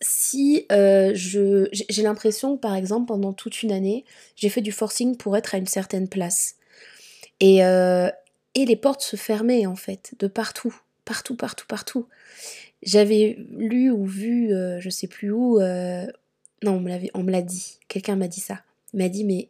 si 0.00 0.66
euh, 0.72 1.12
je 1.14 1.68
j'ai 1.72 2.02
l'impression 2.02 2.56
que 2.56 2.60
par 2.60 2.74
exemple 2.74 3.06
pendant 3.06 3.32
toute 3.32 3.62
une 3.62 3.72
année 3.72 4.04
j'ai 4.36 4.48
fait 4.48 4.60
du 4.60 4.72
forcing 4.72 5.16
pour 5.16 5.36
être 5.36 5.54
à 5.54 5.58
une 5.58 5.66
certaine 5.66 6.08
place. 6.08 6.56
Et, 7.40 7.64
euh, 7.64 8.10
et 8.54 8.64
les 8.64 8.76
portes 8.76 9.02
se 9.02 9.16
fermaient 9.16 9.66
en 9.66 9.76
fait 9.76 10.14
de 10.18 10.26
partout 10.26 10.74
partout 11.04 11.36
partout 11.36 11.66
partout. 11.66 12.06
J'avais 12.82 13.38
lu 13.50 13.90
ou 13.90 14.04
vu 14.04 14.52
euh, 14.52 14.80
je 14.80 14.90
sais 14.90 15.08
plus 15.08 15.30
où 15.30 15.58
non 15.58 16.72
on 16.72 16.80
me 16.80 16.88
l'avait 16.88 17.10
on 17.14 17.22
me 17.22 17.30
l'a 17.30 17.42
dit. 17.42 17.78
Quelqu'un 17.88 18.16
m'a 18.16 18.28
dit 18.28 18.40
ça. 18.40 18.62
Il 18.92 18.98
m'a 18.98 19.08
dit 19.08 19.24
mais 19.24 19.48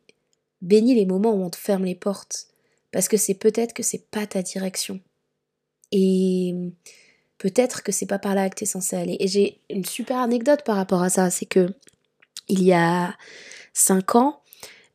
bénis 0.63 0.95
les 0.95 1.07
moments 1.07 1.35
où 1.35 1.43
on 1.43 1.51
te 1.51 1.57
ferme 1.57 1.85
les 1.85 1.95
portes 1.95 2.49
parce 2.93 3.09
que 3.09 3.17
c'est 3.17 3.35
peut-être 3.35 3.75
que 3.75 3.83
c'est 3.83 4.07
pas 4.11 4.27
ta 4.27 4.43
direction. 4.43 5.01
Et 5.91 6.55
peut-être 7.45 7.83
que 7.83 7.93
c'est 7.93 8.07
pas 8.07 8.19
par 8.19 8.35
là 8.35 8.49
que 8.49 8.55
tu 8.55 8.65
es 8.65 8.67
censé 8.67 8.97
aller. 8.97 9.19
Et 9.21 9.29
j'ai 9.29 9.61
une 9.69 9.85
super 9.85 10.17
anecdote 10.17 10.63
par 10.65 10.77
rapport 10.77 11.03
à 11.03 11.11
ça, 11.11 11.29
c'est 11.29 11.45
que 11.45 11.69
il 12.49 12.63
y 12.63 12.73
a 12.73 13.15
5 13.75 14.15
ans, 14.15 14.41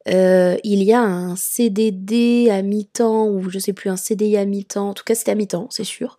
euh, 0.08 0.58
il 0.64 0.82
y 0.82 0.92
a 0.92 1.00
un 1.00 1.36
CDD 1.36 2.50
à 2.50 2.64
mi-temps, 2.64 3.28
ou 3.28 3.52
je 3.52 3.60
sais 3.60 3.74
plus, 3.74 3.92
un 3.92 3.98
CDI 3.98 4.36
à 4.38 4.46
mi-temps, 4.46 4.90
en 4.90 4.94
tout 4.96 5.04
cas 5.04 5.14
c'était 5.14 5.30
à 5.30 5.36
mi-temps, 5.36 5.68
c'est 5.70 5.84
sûr, 5.84 6.18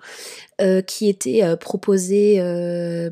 euh, 0.60 0.82
qui 0.82 1.08
était 1.08 1.42
euh, 1.42 1.56
proposé 1.56 2.36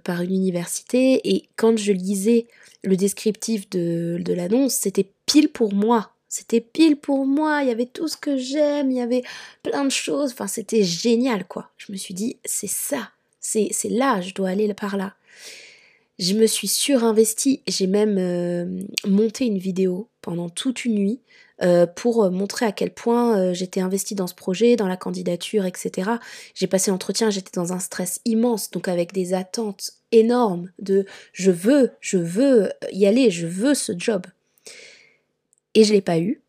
par 0.04 0.22
une 0.22 0.34
université. 0.34 1.20
Et 1.28 1.48
quand 1.56 1.76
je 1.76 1.90
lisais 1.90 2.46
le 2.84 2.96
descriptif 2.96 3.68
de, 3.68 4.18
de 4.20 4.32
l'annonce, 4.32 4.74
c'était 4.74 5.10
pile 5.26 5.48
pour 5.48 5.74
moi. 5.74 6.12
C'était 6.28 6.60
pile 6.60 6.96
pour 6.96 7.26
moi, 7.26 7.62
il 7.62 7.68
y 7.68 7.72
avait 7.72 7.86
tout 7.86 8.06
ce 8.06 8.16
que 8.16 8.36
j'aime, 8.36 8.90
il 8.90 8.98
y 8.98 9.00
avait 9.00 9.22
plein 9.62 9.84
de 9.84 9.90
choses, 9.90 10.34
c'était 10.46 10.82
génial 10.82 11.46
quoi. 11.46 11.70
Je 11.78 11.90
me 11.90 11.96
suis 11.96 12.14
dit, 12.14 12.36
c'est 12.44 12.68
ça, 12.68 13.10
c'est 13.40 13.72
là, 13.88 14.20
je 14.20 14.34
dois 14.34 14.50
aller 14.50 14.72
par 14.74 14.96
là. 14.96 15.14
Je 16.18 16.34
me 16.34 16.46
suis 16.46 16.68
surinvestie, 16.68 17.62
j'ai 17.68 17.86
même 17.86 18.18
euh, 18.18 18.82
monté 19.06 19.46
une 19.46 19.58
vidéo 19.58 20.08
pendant 20.20 20.48
toute 20.48 20.84
une 20.84 20.96
nuit 20.96 21.20
euh, 21.62 21.86
pour 21.86 22.30
montrer 22.30 22.66
à 22.66 22.72
quel 22.72 22.92
point 22.92 23.38
euh, 23.38 23.54
j'étais 23.54 23.80
investie 23.80 24.16
dans 24.16 24.26
ce 24.26 24.34
projet, 24.34 24.76
dans 24.76 24.88
la 24.88 24.96
candidature, 24.96 25.64
etc. 25.64 26.10
J'ai 26.54 26.66
passé 26.66 26.90
l'entretien, 26.90 27.30
j'étais 27.30 27.52
dans 27.54 27.72
un 27.72 27.78
stress 27.78 28.20
immense, 28.24 28.70
donc 28.70 28.88
avec 28.88 29.12
des 29.12 29.32
attentes 29.32 29.92
énormes 30.12 30.70
de 30.80 31.06
je 31.32 31.52
veux, 31.52 31.92
je 32.00 32.18
veux 32.18 32.70
y 32.92 33.06
aller, 33.06 33.30
je 33.30 33.46
veux 33.46 33.74
ce 33.74 33.92
job 33.96 34.26
et 35.78 35.84
je 35.84 35.92
l'ai 35.92 36.00
pas 36.00 36.18
eu. 36.18 36.42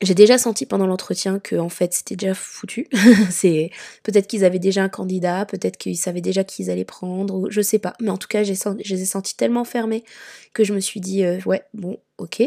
J'ai 0.00 0.14
déjà 0.14 0.36
senti 0.36 0.66
pendant 0.66 0.88
l'entretien 0.88 1.38
que 1.38 1.54
en 1.54 1.68
fait 1.68 1.94
c'était 1.94 2.16
déjà 2.16 2.34
foutu. 2.34 2.88
c'est 3.30 3.70
peut-être 4.02 4.26
qu'ils 4.26 4.44
avaient 4.44 4.58
déjà 4.58 4.82
un 4.82 4.88
candidat, 4.88 5.46
peut-être 5.46 5.76
qu'ils 5.76 5.96
savaient 5.96 6.20
déjà 6.20 6.42
qui 6.42 6.64
ils 6.64 6.70
allaient 6.70 6.84
prendre, 6.84 7.36
ou 7.36 7.50
je 7.50 7.60
sais 7.60 7.78
pas. 7.78 7.94
Mais 8.00 8.10
en 8.10 8.18
tout 8.18 8.26
cas, 8.26 8.42
je 8.42 8.50
les 8.50 9.02
ai 9.02 9.04
sentis 9.04 9.36
tellement 9.36 9.64
fermés 9.64 10.02
que 10.54 10.64
je 10.64 10.74
me 10.74 10.80
suis 10.80 10.98
dit 10.98 11.24
euh, 11.24 11.38
ouais 11.46 11.62
bon 11.72 12.00
ok. 12.18 12.42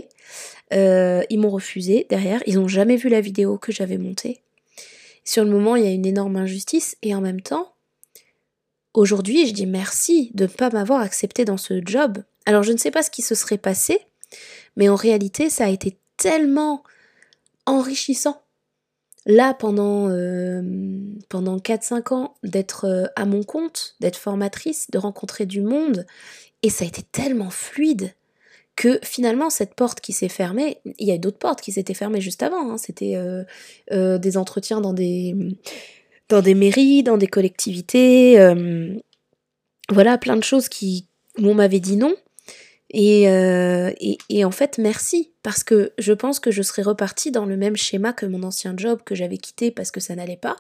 Euh, 0.74 1.24
ils 1.30 1.40
m'ont 1.40 1.50
refusé 1.50 2.06
derrière. 2.10 2.44
Ils 2.46 2.56
n'ont 2.56 2.68
jamais 2.68 2.98
vu 2.98 3.08
la 3.08 3.22
vidéo 3.22 3.58
que 3.58 3.72
j'avais 3.72 3.98
montée. 3.98 4.42
Sur 5.24 5.46
le 5.46 5.50
moment, 5.50 5.78
il 5.78 5.86
y 5.86 5.88
a 5.88 5.92
une 5.92 6.06
énorme 6.06 6.36
injustice 6.36 6.98
et 7.04 7.16
en 7.16 7.22
même 7.22 7.40
temps, 7.40 7.74
aujourd'hui, 8.94 9.48
je 9.48 9.54
dis 9.54 9.66
merci 9.66 10.30
de 10.34 10.44
ne 10.44 10.50
pas 10.50 10.72
m'avoir 10.72 11.00
accepté 11.00 11.46
dans 11.46 11.58
ce 11.58 11.80
job. 11.86 12.18
Alors, 12.46 12.64
je 12.64 12.74
ne 12.74 12.78
sais 12.78 12.92
pas 12.92 13.02
ce 13.02 13.10
qui 13.10 13.22
se 13.22 13.34
serait 13.34 13.58
passé, 13.58 14.02
mais 14.76 14.90
en 14.90 14.96
réalité, 14.96 15.50
ça 15.50 15.66
a 15.66 15.70
été 15.70 15.98
tellement 16.18 16.84
enrichissant. 17.66 18.42
Là, 19.28 19.56
pendant, 19.56 20.08
euh, 20.10 20.62
pendant 21.30 21.58
4-5 21.58 22.14
ans, 22.14 22.36
d'être 22.44 22.86
euh, 22.86 23.06
à 23.16 23.26
mon 23.26 23.44
compte, 23.44 23.96
d'être 24.00 24.18
formatrice, 24.18 24.92
de 24.92 25.00
rencontrer 25.00 25.48
du 25.48 25.62
monde, 25.62 26.06
et 26.62 26.70
ça 26.70 26.86
a 26.86 26.88
été 26.88 27.02
tellement 27.02 27.50
fluide 27.50 28.14
que 28.76 29.00
finalement 29.04 29.50
cette 29.50 29.74
porte 29.74 30.00
qui 30.02 30.14
s'est 30.14 30.30
fermée, 30.30 30.80
il 31.00 31.08
y 31.08 31.12
a 31.12 31.18
d'autres 31.18 31.40
portes 31.40 31.62
qui 31.62 31.72
s'étaient 31.72 31.94
fermées 31.94 32.22
juste 32.22 32.44
avant, 32.44 32.72
hein. 32.72 32.78
c'était 32.78 33.16
euh, 33.16 34.18
des 34.18 34.38
entretiens 34.38 34.82
dans 34.82 34.94
des, 34.94 35.34
dans 36.28 36.42
des 36.42 36.56
mairies, 36.56 37.02
dans 37.02 37.18
des 37.18 37.28
collectivités, 37.28 38.38
voilà, 39.90 40.18
plein 40.18 40.36
de 40.36 40.44
choses 40.44 40.68
qui, 40.68 41.08
où 41.40 41.48
on 41.48 41.54
m'avait 41.54 41.80
dit 41.80 41.96
non, 41.96 42.16
euh, 42.98 43.92
et, 44.00 44.18
et, 44.30 44.46
en 44.46 44.52
fait, 44.52 44.78
merci, 44.78 45.32
parce 45.44 45.64
que 45.64 45.92
je 45.98 46.14
pense 46.14 46.40
que 46.40 46.52
je 46.52 46.62
serais 46.62 46.82
repartie 46.82 47.32
dans 47.32 47.46
le 47.46 47.58
même 47.58 47.76
schéma 47.76 48.14
que 48.14 48.26
mon 48.26 48.44
ancien 48.44 48.74
job 48.78 49.02
que 49.04 49.16
j'avais 49.16 49.38
quitté 49.38 49.72
parce 49.72 49.92
que 49.92 50.00
ça 50.00 50.16
n'allait 50.16 50.38
pas, 50.38 50.56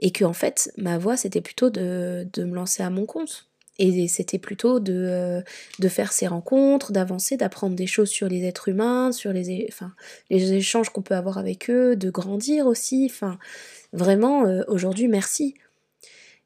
et 0.00 0.10
que 0.10 0.24
en 0.24 0.32
fait, 0.32 0.72
ma 0.76 0.98
voie, 0.98 1.16
c'était 1.16 1.40
plutôt 1.40 1.70
de, 1.70 2.26
de, 2.32 2.44
me 2.44 2.54
lancer 2.54 2.82
à 2.82 2.90
mon 2.90 3.06
compte. 3.06 3.46
Et 3.78 4.06
c'était 4.06 4.38
plutôt 4.38 4.78
de, 4.78 4.92
euh, 4.94 5.42
de 5.80 5.88
faire 5.88 6.12
ces 6.12 6.28
rencontres, 6.28 6.92
d'avancer, 6.92 7.36
d'apprendre 7.36 7.74
des 7.74 7.88
choses 7.88 8.08
sur 8.08 8.28
les 8.28 8.44
êtres 8.44 8.68
humains, 8.68 9.10
sur 9.10 9.32
les, 9.32 9.66
enfin, 9.68 9.92
les 10.30 10.52
échanges 10.52 10.90
qu'on 10.90 11.02
peut 11.02 11.16
avoir 11.16 11.38
avec 11.38 11.68
eux, 11.70 11.96
de 11.96 12.10
grandir 12.10 12.66
aussi. 12.66 13.08
Enfin, 13.10 13.38
vraiment, 13.92 14.46
euh, 14.46 14.62
aujourd'hui, 14.68 15.08
merci. 15.08 15.54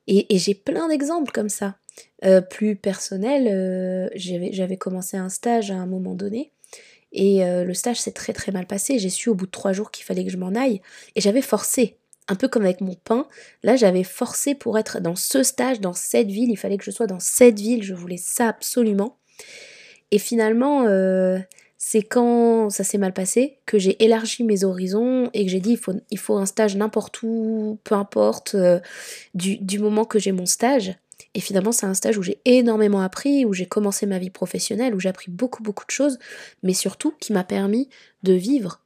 Et, 0.07 0.35
et 0.35 0.39
j'ai 0.39 0.55
plein 0.55 0.89
d'exemples 0.89 1.33
comme 1.33 1.51
ça. 1.51 1.77
Euh, 2.25 2.41
plus 2.41 2.75
personnel, 2.75 3.47
euh, 3.49 4.09
j'avais 4.15 4.77
commencé 4.77 5.17
un 5.17 5.29
stage 5.29 5.71
à 5.71 5.77
un 5.77 5.87
moment 5.87 6.15
donné. 6.15 6.51
Et 7.13 7.45
euh, 7.45 7.65
le 7.65 7.75
stage 7.75 8.01
s'est 8.01 8.13
très 8.13 8.33
très 8.33 8.53
mal 8.53 8.67
passé. 8.67 8.99
J'ai 8.99 9.09
su 9.09 9.29
au 9.29 9.35
bout 9.35 9.47
de 9.47 9.51
trois 9.51 9.73
jours 9.73 9.91
qu'il 9.91 10.05
fallait 10.05 10.25
que 10.25 10.31
je 10.31 10.37
m'en 10.37 10.55
aille. 10.55 10.81
Et 11.15 11.21
j'avais 11.21 11.43
forcé, 11.43 11.97
un 12.27 12.35
peu 12.35 12.49
comme 12.49 12.65
avec 12.65 12.81
mon 12.81 12.95
pain. 12.95 13.27
Là, 13.63 13.77
j'avais 13.77 14.05
forcé 14.05 14.55
pour 14.55 14.79
être 14.79 15.01
dans 15.01 15.17
ce 15.17 15.43
stage, 15.43 15.81
dans 15.81 15.93
cette 15.93 16.31
ville. 16.31 16.51
Il 16.51 16.59
fallait 16.59 16.77
que 16.77 16.85
je 16.85 16.91
sois 16.91 17.07
dans 17.07 17.21
cette 17.21 17.59
ville. 17.59 17.83
Je 17.83 17.95
voulais 17.95 18.19
ça 18.19 18.49
absolument. 18.49 19.17
Et 20.11 20.19
finalement, 20.19 20.87
c'est 21.77 22.03
quand 22.03 22.71
ça 22.71 22.83
s'est 22.83 22.99
mal 22.99 23.13
passé 23.13 23.59
que 23.67 23.79
j'ai 23.79 24.03
élargi 24.03 24.43
mes 24.43 24.65
horizons 24.65 25.31
et 25.35 25.45
que 25.45 25.51
j'ai 25.51 25.61
dit 25.61 25.73
il 25.73 25.79
faut, 25.79 25.93
il 26.11 26.19
faut 26.19 26.37
un 26.37 26.47
stage 26.47 26.77
n'importe 26.77 27.23
où, 27.23 27.79
peu 27.85 27.95
importe, 27.95 28.57
du, 29.35 29.59
du 29.59 29.79
moment 29.79 30.07
que 30.07 30.19
j'ai 30.19 30.33
mon 30.33 30.47
stage. 30.47 30.95
Et 31.35 31.41
finalement, 31.41 31.73
c'est 31.73 31.87
un 31.87 31.95
stage 31.95 32.19
où 32.19 32.23
j'ai 32.23 32.41
énormément 32.45 33.01
appris, 33.01 33.45
où 33.45 33.53
j'ai 33.53 33.67
commencé 33.67 34.07
ma 34.07 34.19
vie 34.19 34.31
professionnelle, 34.31 34.95
où 34.95 35.01
j'ai 35.01 35.09
appris 35.09 35.31
beaucoup, 35.31 35.63
beaucoup 35.63 35.85
de 35.85 35.91
choses, 35.91 36.19
mais 36.63 36.75
surtout 36.75 37.15
qui 37.21 37.33
m'a 37.33 37.45
permis 37.45 37.89
de 38.23 38.33
vivre 38.33 38.81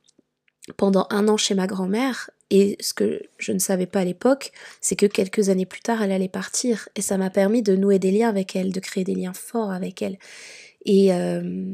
pendant 0.77 1.07
un 1.11 1.29
an 1.29 1.37
chez 1.37 1.55
ma 1.55 1.67
grand-mère. 1.67 2.31
Et 2.51 2.77
ce 2.81 2.93
que 2.93 3.23
je 3.39 3.53
ne 3.53 3.59
savais 3.59 3.87
pas 3.87 4.01
à 4.01 4.05
l'époque, 4.05 4.53
c'est 4.81 4.97
que 4.97 5.07
quelques 5.07 5.49
années 5.49 5.67
plus 5.67 5.81
tard, 5.81 6.03
elle 6.03 6.13
allait 6.13 6.29
partir. 6.29 6.89
Et 6.97 7.01
ça 7.01 7.17
m'a 7.17 7.31
permis 7.31 7.63
de 7.63 7.77
nouer 7.77 7.99
des 7.99 8.11
liens 8.11 8.29
avec 8.29 8.55
elle, 8.55 8.73
de 8.73 8.81
créer 8.81 9.05
des 9.05 9.15
liens 9.15 9.33
forts 9.33 9.71
avec 9.71 10.03
elle. 10.03 10.19
Et 10.85 11.15
euh, 11.15 11.73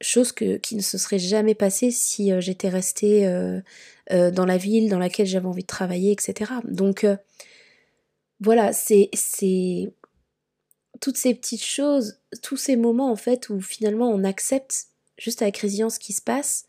chose 0.00 0.32
que, 0.32 0.56
qui 0.56 0.76
ne 0.76 0.80
se 0.80 0.96
serait 0.96 1.18
jamais 1.18 1.54
passée 1.54 1.90
si 1.90 2.32
euh, 2.32 2.40
j'étais 2.40 2.70
restée 2.70 3.26
euh, 3.26 3.60
dans 4.30 4.46
la 4.46 4.56
ville 4.56 4.88
dans 4.88 4.98
laquelle 4.98 5.26
j'avais 5.26 5.46
envie 5.46 5.62
de 5.62 5.66
travailler, 5.66 6.12
etc. 6.12 6.52
Donc 6.64 7.06
voilà, 8.40 8.72
c'est 8.72 9.10
toutes 11.04 11.18
ces 11.18 11.34
petites 11.34 11.62
choses, 11.62 12.18
tous 12.42 12.56
ces 12.56 12.76
moments 12.76 13.12
en 13.12 13.16
fait 13.16 13.50
où 13.50 13.60
finalement 13.60 14.08
on 14.08 14.24
accepte 14.24 14.86
juste 15.18 15.42
avec 15.42 15.58
résilience 15.58 15.96
ce 15.96 15.98
qui 15.98 16.14
se 16.14 16.22
passe, 16.22 16.64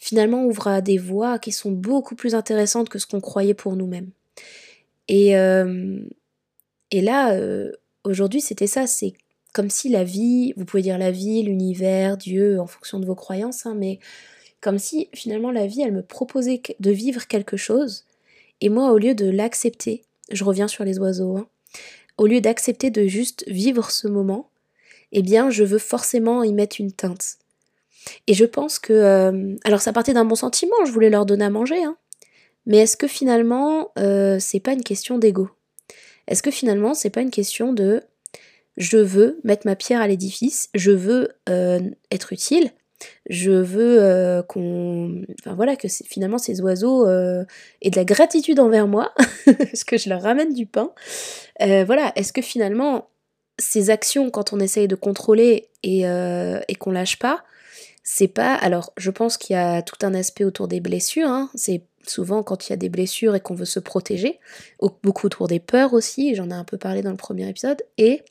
finalement 0.00 0.44
ouvre 0.44 0.66
à 0.66 0.80
des 0.80 0.98
voies 0.98 1.38
qui 1.38 1.52
sont 1.52 1.70
beaucoup 1.70 2.16
plus 2.16 2.34
intéressantes 2.34 2.88
que 2.88 2.98
ce 2.98 3.06
qu'on 3.06 3.20
croyait 3.20 3.54
pour 3.54 3.76
nous-mêmes. 3.76 4.10
Et, 5.06 5.36
euh, 5.36 6.00
là, 6.92 7.34
euh, 7.34 7.70
aujourd'hui, 8.02 8.40
c'était 8.40 8.66
ça, 8.66 8.88
c'est 8.88 9.12
comme 9.52 9.70
si 9.70 9.88
la 9.88 10.02
vie, 10.02 10.52
vous 10.56 10.64
pouvez 10.64 10.82
dire 10.82 10.98
la 10.98 11.12
vie, 11.12 11.44
l'univers, 11.44 12.16
Dieu, 12.16 12.58
en 12.58 12.66
fonction 12.66 12.98
de 12.98 13.06
vos 13.06 13.14
croyances, 13.14 13.66
hein, 13.66 13.76
mais 13.78 14.00
comme 14.60 14.80
si 14.80 15.08
finalement 15.14 15.52
la 15.52 15.68
vie, 15.68 15.82
elle 15.82 15.92
me 15.92 16.02
proposait 16.02 16.60
de 16.80 16.90
vivre 16.90 17.28
quelque 17.28 17.56
chose, 17.56 18.04
et 18.60 18.68
moi, 18.68 18.90
au 18.90 18.98
lieu 18.98 19.14
de 19.14 19.30
l'accepter, 19.30 20.02
je 20.32 20.42
reviens 20.42 20.66
sur 20.66 20.84
les 20.84 20.98
oiseaux, 20.98 21.36
hein, 21.36 21.48
au 22.20 22.26
lieu 22.26 22.42
d'accepter 22.42 22.90
de 22.90 23.06
juste 23.06 23.44
vivre 23.48 23.90
ce 23.90 24.06
moment, 24.06 24.50
eh 25.10 25.22
bien, 25.22 25.48
je 25.48 25.64
veux 25.64 25.78
forcément 25.78 26.42
y 26.42 26.52
mettre 26.52 26.76
une 26.78 26.92
teinte. 26.92 27.38
Et 28.26 28.34
je 28.34 28.44
pense 28.44 28.78
que... 28.78 28.92
Euh, 28.92 29.56
alors 29.64 29.80
ça 29.80 29.94
partait 29.94 30.12
d'un 30.12 30.26
bon 30.26 30.34
sentiment, 30.34 30.84
je 30.84 30.92
voulais 30.92 31.08
leur 31.08 31.24
donner 31.24 31.46
à 31.46 31.50
manger, 31.50 31.82
hein. 31.82 31.96
mais 32.66 32.76
est-ce 32.76 32.98
que 32.98 33.08
finalement, 33.08 33.90
euh, 33.98 34.36
c'est 34.38 34.60
pas 34.60 34.74
une 34.74 34.82
question 34.82 35.16
d'ego? 35.16 35.48
Est-ce 36.26 36.42
que 36.42 36.50
finalement, 36.50 36.92
c'est 36.92 37.08
pas 37.08 37.22
une 37.22 37.30
question 37.30 37.72
de 37.72 38.02
je 38.76 38.98
veux 38.98 39.40
mettre 39.42 39.66
ma 39.66 39.74
pierre 39.74 40.02
à 40.02 40.06
l'édifice, 40.06 40.68
je 40.74 40.90
veux 40.90 41.30
euh, 41.48 41.80
être 42.10 42.34
utile, 42.34 42.70
je 43.28 43.50
veux 43.50 44.02
euh, 44.02 44.42
qu'on. 44.42 45.22
Enfin 45.38 45.54
voilà, 45.54 45.76
que 45.76 45.88
finalement 45.88 46.38
ces 46.38 46.60
oiseaux 46.60 47.06
euh, 47.06 47.44
aient 47.82 47.90
de 47.90 47.96
la 47.96 48.04
gratitude 48.04 48.60
envers 48.60 48.86
moi, 48.86 49.12
parce 49.44 49.84
que 49.84 49.98
je 49.98 50.08
leur 50.08 50.22
ramène 50.22 50.52
du 50.52 50.66
pain. 50.66 50.92
Euh, 51.62 51.84
voilà, 51.84 52.12
est-ce 52.16 52.32
que 52.32 52.42
finalement 52.42 53.08
ces 53.58 53.90
actions, 53.90 54.30
quand 54.30 54.52
on 54.52 54.60
essaye 54.60 54.88
de 54.88 54.94
contrôler 54.94 55.68
et, 55.82 56.00
et 56.00 56.74
qu'on 56.76 56.92
lâche 56.92 57.18
pas, 57.18 57.44
c'est 58.02 58.28
pas. 58.28 58.54
Alors, 58.54 58.92
je 58.96 59.10
pense 59.10 59.36
qu'il 59.36 59.54
y 59.54 59.58
a 59.58 59.82
tout 59.82 59.98
un 60.00 60.14
aspect 60.14 60.44
autour 60.44 60.66
des 60.66 60.80
blessures, 60.80 61.28
hein. 61.28 61.50
c'est 61.54 61.82
souvent 62.06 62.42
quand 62.42 62.66
il 62.66 62.70
y 62.70 62.72
a 62.72 62.76
des 62.76 62.88
blessures 62.88 63.34
et 63.34 63.40
qu'on 63.40 63.54
veut 63.54 63.66
se 63.66 63.80
protéger, 63.80 64.40
beaucoup 65.02 65.26
autour 65.26 65.46
des 65.46 65.60
peurs 65.60 65.92
aussi, 65.92 66.34
j'en 66.34 66.48
ai 66.50 66.54
un 66.54 66.64
peu 66.64 66.78
parlé 66.78 67.02
dans 67.02 67.10
le 67.10 67.16
premier 67.16 67.46
épisode, 67.48 67.82
et 67.98 68.22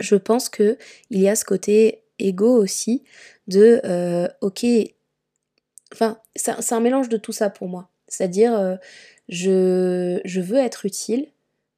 je 0.00 0.16
pense 0.16 0.48
que 0.48 0.78
il 1.10 1.20
y 1.20 1.28
a 1.28 1.36
ce 1.36 1.44
côté 1.44 2.02
égo 2.18 2.56
aussi 2.56 3.04
de 3.46 3.80
euh, 3.84 4.28
ok, 4.40 4.64
enfin 5.92 6.18
c'est 6.34 6.72
un 6.72 6.80
mélange 6.80 7.08
de 7.08 7.16
tout 7.16 7.32
ça 7.32 7.50
pour 7.50 7.68
moi. 7.68 7.88
C'est-à-dire 8.08 8.54
euh, 8.54 8.76
je, 9.28 10.20
je 10.24 10.40
veux 10.40 10.58
être 10.58 10.86
utile 10.86 11.28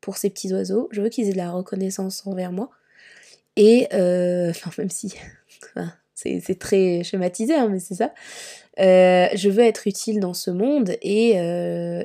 pour 0.01 0.17
ces 0.17 0.31
petits 0.31 0.53
oiseaux, 0.53 0.89
je 0.93 1.01
veux 1.01 1.09
qu'ils 1.09 1.29
aient 1.29 1.33
de 1.33 1.37
la 1.37 1.51
reconnaissance 1.51 2.27
envers 2.27 2.53
moi. 2.53 2.71
Et 3.57 3.89
euh, 3.93 4.51
enfin 4.67 4.71
même 4.79 4.91
si 4.91 5.15
c'est 6.15 6.59
très 6.59 7.05
schématisé, 7.05 7.55
hein, 7.55 7.69
mais 7.69 7.79
c'est 7.79 7.95
ça. 7.95 8.13
je 8.77 9.49
veux 9.49 9.63
être 9.63 9.87
utile 9.87 10.21
dans 10.21 10.35
ce 10.35 10.51
monde 10.51 10.97
et, 11.01 11.37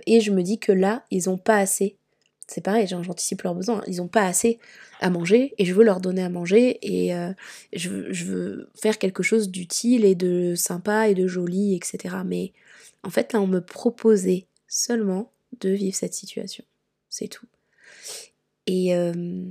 et 0.05 0.21
je 0.21 0.31
me 0.31 0.43
dis 0.43 0.59
que 0.59 0.71
là, 0.71 1.03
ils 1.09 1.31
ont 1.31 1.37
pas 1.37 1.57
assez 1.57 1.97
c'est 2.53 2.61
pareil, 2.61 2.85
j'anticipe 2.87 3.41
leurs 3.41 3.55
besoins. 3.55 3.83
Ils 3.87 3.97
n'ont 3.97 4.07
pas 4.07 4.25
assez 4.25 4.59
à 5.01 5.09
manger 5.09 5.55
et 5.57 5.65
je 5.65 5.73
veux 5.73 5.83
leur 5.83 5.99
donner 5.99 6.21
à 6.21 6.29
manger 6.29 6.77
et 6.81 7.15
euh, 7.15 7.33
je, 7.73 7.89
veux, 7.89 8.69
faire 8.79 8.99
quelque 8.99 9.23
chose 9.23 9.49
d'utile 9.49 10.05
et 10.05 10.13
de 10.13 10.53
sympa 10.55 11.09
et 11.09 11.15
de 11.15 11.25
joli, 11.25 11.75
etc. 11.75 12.17
Mais 12.23 12.53
en 13.01 13.09
fait, 13.09 13.33
là, 13.33 13.41
on 13.41 13.47
me 13.47 13.59
proposait 13.59 14.45
seulement 14.67 15.31
de 15.61 15.69
vivre 15.69 15.95
cette 15.95 16.13
situation. 16.13 16.63
C'est 17.09 17.27
tout. 17.27 17.47
Et, 18.67 18.95
euh, 18.95 19.43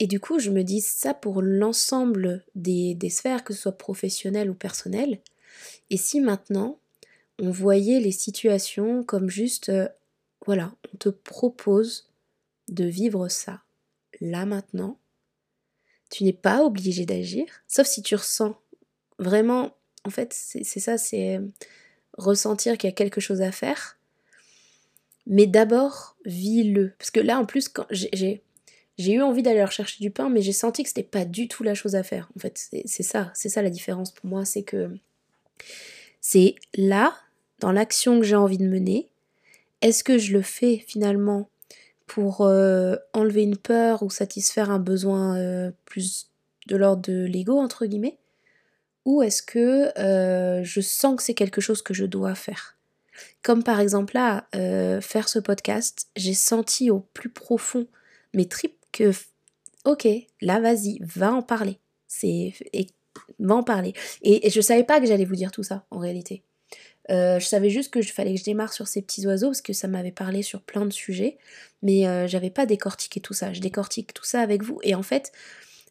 du 0.00 0.20
coup, 0.20 0.38
je 0.38 0.50
me 0.50 0.62
dis 0.62 0.80
ça 0.80 1.12
pour 1.12 1.42
l'ensemble 1.42 2.46
des, 2.54 2.94
des 2.94 3.10
sphères, 3.10 3.44
que 3.44 3.52
ce 3.52 3.62
soit 3.62 3.76
professionnelles 3.76 4.48
ou 4.48 4.54
personnelles. 4.54 5.20
Et 5.90 5.98
si 5.98 6.20
maintenant, 6.20 6.78
on 7.38 7.50
voyait 7.50 8.00
les 8.00 8.12
situations 8.12 9.04
comme 9.04 9.28
juste 9.28 9.68
euh, 9.68 9.88
voilà, 10.48 10.72
on 10.94 10.96
te 10.96 11.10
propose 11.10 12.08
de 12.68 12.86
vivre 12.86 13.28
ça 13.28 13.60
là 14.22 14.46
maintenant. 14.46 14.98
Tu 16.10 16.24
n'es 16.24 16.32
pas 16.32 16.64
obligé 16.64 17.04
d'agir, 17.04 17.44
sauf 17.66 17.86
si 17.86 18.00
tu 18.00 18.14
ressens 18.14 18.58
vraiment, 19.18 19.76
en 20.06 20.10
fait, 20.10 20.32
c'est 20.32 20.64
ça, 20.64 20.96
c'est 20.96 21.36
euh, 21.36 21.46
ressentir 22.16 22.78
qu'il 22.78 22.88
y 22.88 22.92
a 22.94 22.96
quelque 22.96 23.20
chose 23.20 23.42
à 23.42 23.52
faire. 23.52 23.98
Mais 25.26 25.46
d'abord, 25.46 26.16
vis-le. 26.24 26.94
Parce 26.98 27.10
que 27.10 27.20
là, 27.20 27.38
en 27.38 27.44
plus, 27.44 27.70
j'ai 27.90 28.42
eu 28.98 29.20
envie 29.20 29.42
d'aller 29.42 29.66
chercher 29.70 30.02
du 30.02 30.10
pain, 30.10 30.30
mais 30.30 30.40
j'ai 30.40 30.54
senti 30.54 30.82
que 30.82 30.88
c'était 30.88 31.02
pas 31.02 31.26
du 31.26 31.48
tout 31.48 31.62
la 31.62 31.74
chose 31.74 31.94
à 31.94 32.02
faire. 32.02 32.30
En 32.34 32.40
fait, 32.40 32.56
c'est 32.86 33.02
ça, 33.02 33.30
c'est 33.34 33.50
ça 33.50 33.60
la 33.60 33.68
différence 33.68 34.12
pour 34.12 34.24
moi, 34.24 34.46
c'est 34.46 34.62
que 34.62 34.96
c'est 36.22 36.54
là, 36.74 37.14
dans 37.58 37.70
l'action 37.70 38.18
que 38.18 38.24
j'ai 38.24 38.34
envie 38.34 38.56
de 38.56 38.66
mener, 38.66 39.10
est-ce 39.82 40.04
que 40.04 40.18
je 40.18 40.32
le 40.32 40.42
fais 40.42 40.84
finalement 40.86 41.50
pour 42.06 42.40
euh, 42.40 42.96
enlever 43.12 43.42
une 43.42 43.56
peur 43.56 44.02
ou 44.02 44.10
satisfaire 44.10 44.70
un 44.70 44.78
besoin 44.78 45.36
euh, 45.36 45.70
plus 45.84 46.30
de 46.66 46.76
l'ordre 46.76 47.02
de 47.02 47.24
l'ego, 47.24 47.58
entre 47.58 47.86
guillemets? 47.86 48.18
Ou 49.04 49.22
est-ce 49.22 49.42
que 49.42 49.98
euh, 49.98 50.62
je 50.64 50.80
sens 50.80 51.16
que 51.16 51.22
c'est 51.22 51.34
quelque 51.34 51.60
chose 51.60 51.82
que 51.82 51.94
je 51.94 52.04
dois 52.04 52.34
faire? 52.34 52.76
Comme 53.42 53.62
par 53.64 53.80
exemple 53.80 54.14
là, 54.14 54.46
faire 55.00 55.28
ce 55.28 55.38
podcast, 55.38 56.08
j'ai 56.14 56.34
senti 56.34 56.90
au 56.90 57.00
plus 57.00 57.30
profond 57.30 57.86
mes 58.32 58.46
tripes 58.46 58.78
que, 58.92 59.10
ok, 59.84 60.06
là 60.40 60.60
vas-y, 60.60 60.98
va 61.00 61.32
en 61.32 61.42
parler. 61.42 61.78
Va 63.40 63.54
en 63.56 63.62
parler. 63.64 63.92
Et, 64.22 64.46
et 64.46 64.50
je 64.50 64.60
savais 64.60 64.84
pas 64.84 65.00
que 65.00 65.06
j'allais 65.06 65.24
vous 65.24 65.34
dire 65.34 65.50
tout 65.50 65.64
ça 65.64 65.84
en 65.90 65.98
réalité. 65.98 66.44
Euh, 67.10 67.38
je 67.38 67.46
savais 67.46 67.70
juste 67.70 67.92
que 67.92 68.02
je 68.02 68.12
fallait 68.12 68.34
que 68.34 68.40
je 68.40 68.44
démarre 68.44 68.72
sur 68.72 68.86
ces 68.86 69.00
petits 69.00 69.26
oiseaux 69.26 69.48
parce 69.48 69.62
que 69.62 69.72
ça 69.72 69.88
m'avait 69.88 70.12
parlé 70.12 70.42
sur 70.42 70.60
plein 70.60 70.84
de 70.84 70.92
sujets, 70.92 71.38
mais 71.82 72.06
euh, 72.06 72.26
j'avais 72.26 72.50
pas 72.50 72.66
décortiqué 72.66 73.20
tout 73.20 73.34
ça. 73.34 73.52
Je 73.52 73.60
décortique 73.60 74.12
tout 74.12 74.24
ça 74.24 74.40
avec 74.40 74.62
vous 74.62 74.78
et 74.82 74.94
en 74.94 75.02
fait, 75.02 75.32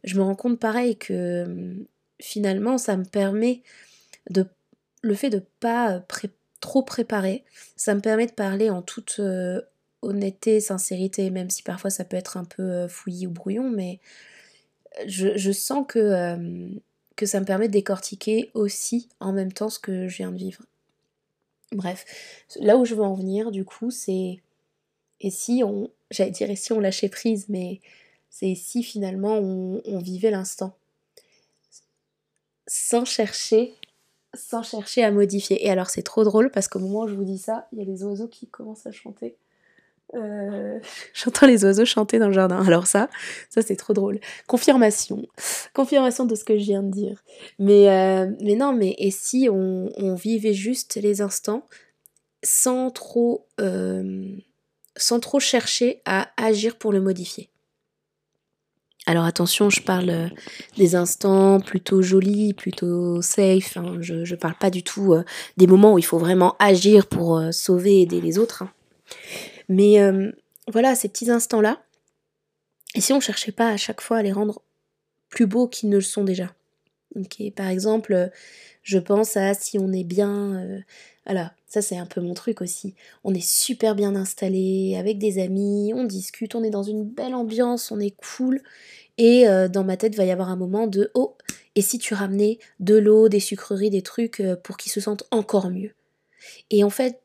je 0.03 0.15
me 0.17 0.21
rends 0.21 0.35
compte 0.35 0.59
pareil 0.59 0.95
que 0.97 1.43
hum, 1.45 1.85
finalement, 2.21 2.77
ça 2.77 2.97
me 2.97 3.05
permet 3.05 3.63
de 4.29 4.45
le 5.01 5.15
fait 5.15 5.29
de 5.29 5.43
pas 5.59 6.03
trop 6.59 6.83
préparer, 6.83 7.43
ça 7.75 7.95
me 7.95 8.01
permet 8.01 8.25
de 8.25 8.31
parler 8.31 8.69
en 8.69 8.81
toute 8.81 9.17
euh, 9.19 9.61
honnêteté, 10.01 10.59
sincérité, 10.59 11.29
même 11.29 11.49
si 11.49 11.63
parfois 11.63 11.89
ça 11.89 12.03
peut 12.03 12.17
être 12.17 12.37
un 12.37 12.45
peu 12.45 12.87
fouillis 12.87 13.27
ou 13.27 13.31
brouillon, 13.31 13.69
mais 13.69 13.99
je, 15.05 15.51
sens 15.51 15.85
que, 15.87 16.69
que 17.15 17.25
ça 17.25 17.39
me 17.39 17.45
permet 17.45 17.67
de 17.67 17.73
décortiquer 17.73 18.49
aussi 18.55 19.07
en 19.19 19.33
même 19.33 19.53
temps 19.53 19.69
ce 19.69 19.79
que 19.79 20.07
je 20.07 20.17
viens 20.17 20.31
de 20.31 20.37
vivre. 20.37 20.63
Bref, 21.71 22.05
là 22.59 22.77
où 22.77 22.85
je 22.85 22.95
veux 22.95 23.03
en 23.03 23.13
venir, 23.13 23.51
du 23.51 23.65
coup, 23.65 23.91
c'est. 23.91 24.41
Et 25.19 25.29
si 25.29 25.63
on. 25.65 25.89
J'allais 26.11 26.31
dire, 26.31 26.49
et 26.49 26.55
si 26.55 26.71
on 26.71 26.79
lâchait 26.79 27.09
prise, 27.09 27.47
mais 27.49 27.81
c'est 28.29 28.55
si 28.55 28.83
finalement 28.83 29.35
on, 29.37 29.99
vivait 29.99 30.31
l'instant. 30.31 30.77
Sans 32.67 33.03
chercher. 33.03 33.73
Sans 34.33 34.63
chercher 34.63 35.03
à 35.03 35.11
modifier. 35.11 35.65
Et 35.65 35.69
alors, 35.69 35.89
c'est 35.89 36.03
trop 36.03 36.23
drôle 36.23 36.51
parce 36.51 36.67
qu'au 36.67 36.79
moment 36.79 37.01
où 37.01 37.07
je 37.07 37.15
vous 37.15 37.25
dis 37.25 37.39
ça, 37.39 37.67
il 37.71 37.79
y 37.79 37.81
a 37.81 37.85
les 37.85 38.03
oiseaux 38.03 38.27
qui 38.27 38.47
commencent 38.47 38.85
à 38.85 38.91
chanter. 38.91 39.35
Euh, 40.15 40.79
j'entends 41.13 41.47
les 41.47 41.63
oiseaux 41.65 41.85
chanter 41.85 42.19
dans 42.19 42.27
le 42.27 42.33
jardin. 42.33 42.63
Alors 42.65 42.87
ça, 42.87 43.09
ça 43.49 43.61
c'est 43.61 43.75
trop 43.75 43.93
drôle. 43.93 44.19
Confirmation. 44.47 45.25
Confirmation 45.73 46.25
de 46.25 46.35
ce 46.35 46.43
que 46.43 46.57
je 46.57 46.63
viens 46.63 46.83
de 46.83 46.91
dire. 46.91 47.23
Mais, 47.59 47.89
euh, 47.89 48.31
mais 48.41 48.55
non, 48.55 48.73
mais 48.73 48.95
et 48.97 49.11
si 49.11 49.49
on, 49.51 50.15
vivait 50.15 50.53
juste 50.53 50.95
les 51.01 51.21
instants 51.21 51.63
sans 52.43 52.89
trop, 52.89 53.45
euh, 53.59 54.29
sans 54.95 55.19
trop 55.19 55.39
chercher 55.39 56.01
à 56.05 56.29
agir 56.37 56.77
pour 56.77 56.91
le 56.91 57.01
modifier? 57.01 57.49
Alors 59.05 59.23
attention, 59.23 59.69
je 59.69 59.81
parle 59.81 60.31
des 60.77 60.95
instants 60.95 61.61
plutôt 61.61 62.01
jolis, 62.01 62.53
plutôt 62.53 63.21
safe. 63.21 63.77
Hein. 63.77 63.97
Je 64.01 64.15
ne 64.15 64.35
parle 64.35 64.55
pas 64.55 64.69
du 64.69 64.83
tout 64.83 65.15
des 65.55 65.67
moments 65.67 65.93
où 65.93 65.97
il 65.97 66.03
faut 66.03 66.17
vraiment 66.17 66.57
agir 66.59 67.07
pour 67.07 67.41
sauver 67.51 67.99
et 67.99 68.01
aider 68.01 68.19
les 68.19 68.37
autres. 68.37 68.63
Hein. 68.63 68.71
Mais 69.69 69.99
euh, 69.99 70.31
voilà, 70.71 70.95
ces 70.95 71.09
petits 71.09 71.29
instants-là, 71.29 71.81
et 72.95 73.01
si 73.01 73.13
on 73.13 73.17
ne 73.17 73.21
cherchait 73.21 73.51
pas 73.51 73.69
à 73.69 73.77
chaque 73.77 74.01
fois 74.01 74.17
à 74.17 74.23
les 74.23 74.31
rendre 74.31 74.61
plus 75.29 75.45
beaux 75.45 75.67
qu'ils 75.67 75.89
ne 75.89 75.97
le 75.97 76.01
sont 76.01 76.23
déjà? 76.23 76.53
Ok, 77.15 77.41
par 77.55 77.67
exemple, 77.67 78.31
je 78.83 78.99
pense 78.99 79.37
à 79.37 79.53
si 79.53 79.79
on 79.79 79.91
est 79.91 80.03
bien. 80.03 80.55
Euh, 80.55 80.79
voilà, 81.25 81.53
ça 81.67 81.81
c'est 81.81 81.97
un 81.97 82.05
peu 82.05 82.21
mon 82.21 82.33
truc 82.33 82.61
aussi. 82.61 82.95
On 83.23 83.33
est 83.33 83.45
super 83.45 83.95
bien 83.95 84.15
installé 84.15 84.95
avec 84.97 85.17
des 85.17 85.39
amis, 85.39 85.93
on 85.93 86.03
discute, 86.03 86.55
on 86.55 86.63
est 86.63 86.69
dans 86.69 86.83
une 86.83 87.03
belle 87.03 87.35
ambiance, 87.35 87.91
on 87.91 87.99
est 87.99 88.15
cool. 88.15 88.61
Et 89.17 89.47
euh, 89.47 89.67
dans 89.67 89.83
ma 89.83 89.97
tête, 89.97 90.15
va 90.15 90.25
y 90.25 90.31
avoir 90.31 90.49
un 90.49 90.55
moment 90.55 90.87
de 90.87 91.11
oh, 91.15 91.35
et 91.75 91.81
si 91.81 91.97
tu 91.97 92.13
ramenais 92.13 92.59
de 92.79 92.97
l'eau, 92.97 93.29
des 93.29 93.39
sucreries, 93.39 93.89
des 93.89 94.03
trucs 94.03 94.41
pour 94.63 94.77
qu'ils 94.77 94.91
se 94.91 95.01
sentent 95.01 95.25
encore 95.31 95.69
mieux? 95.69 95.91
Et 96.69 96.83
en 96.83 96.89
fait, 96.89 97.19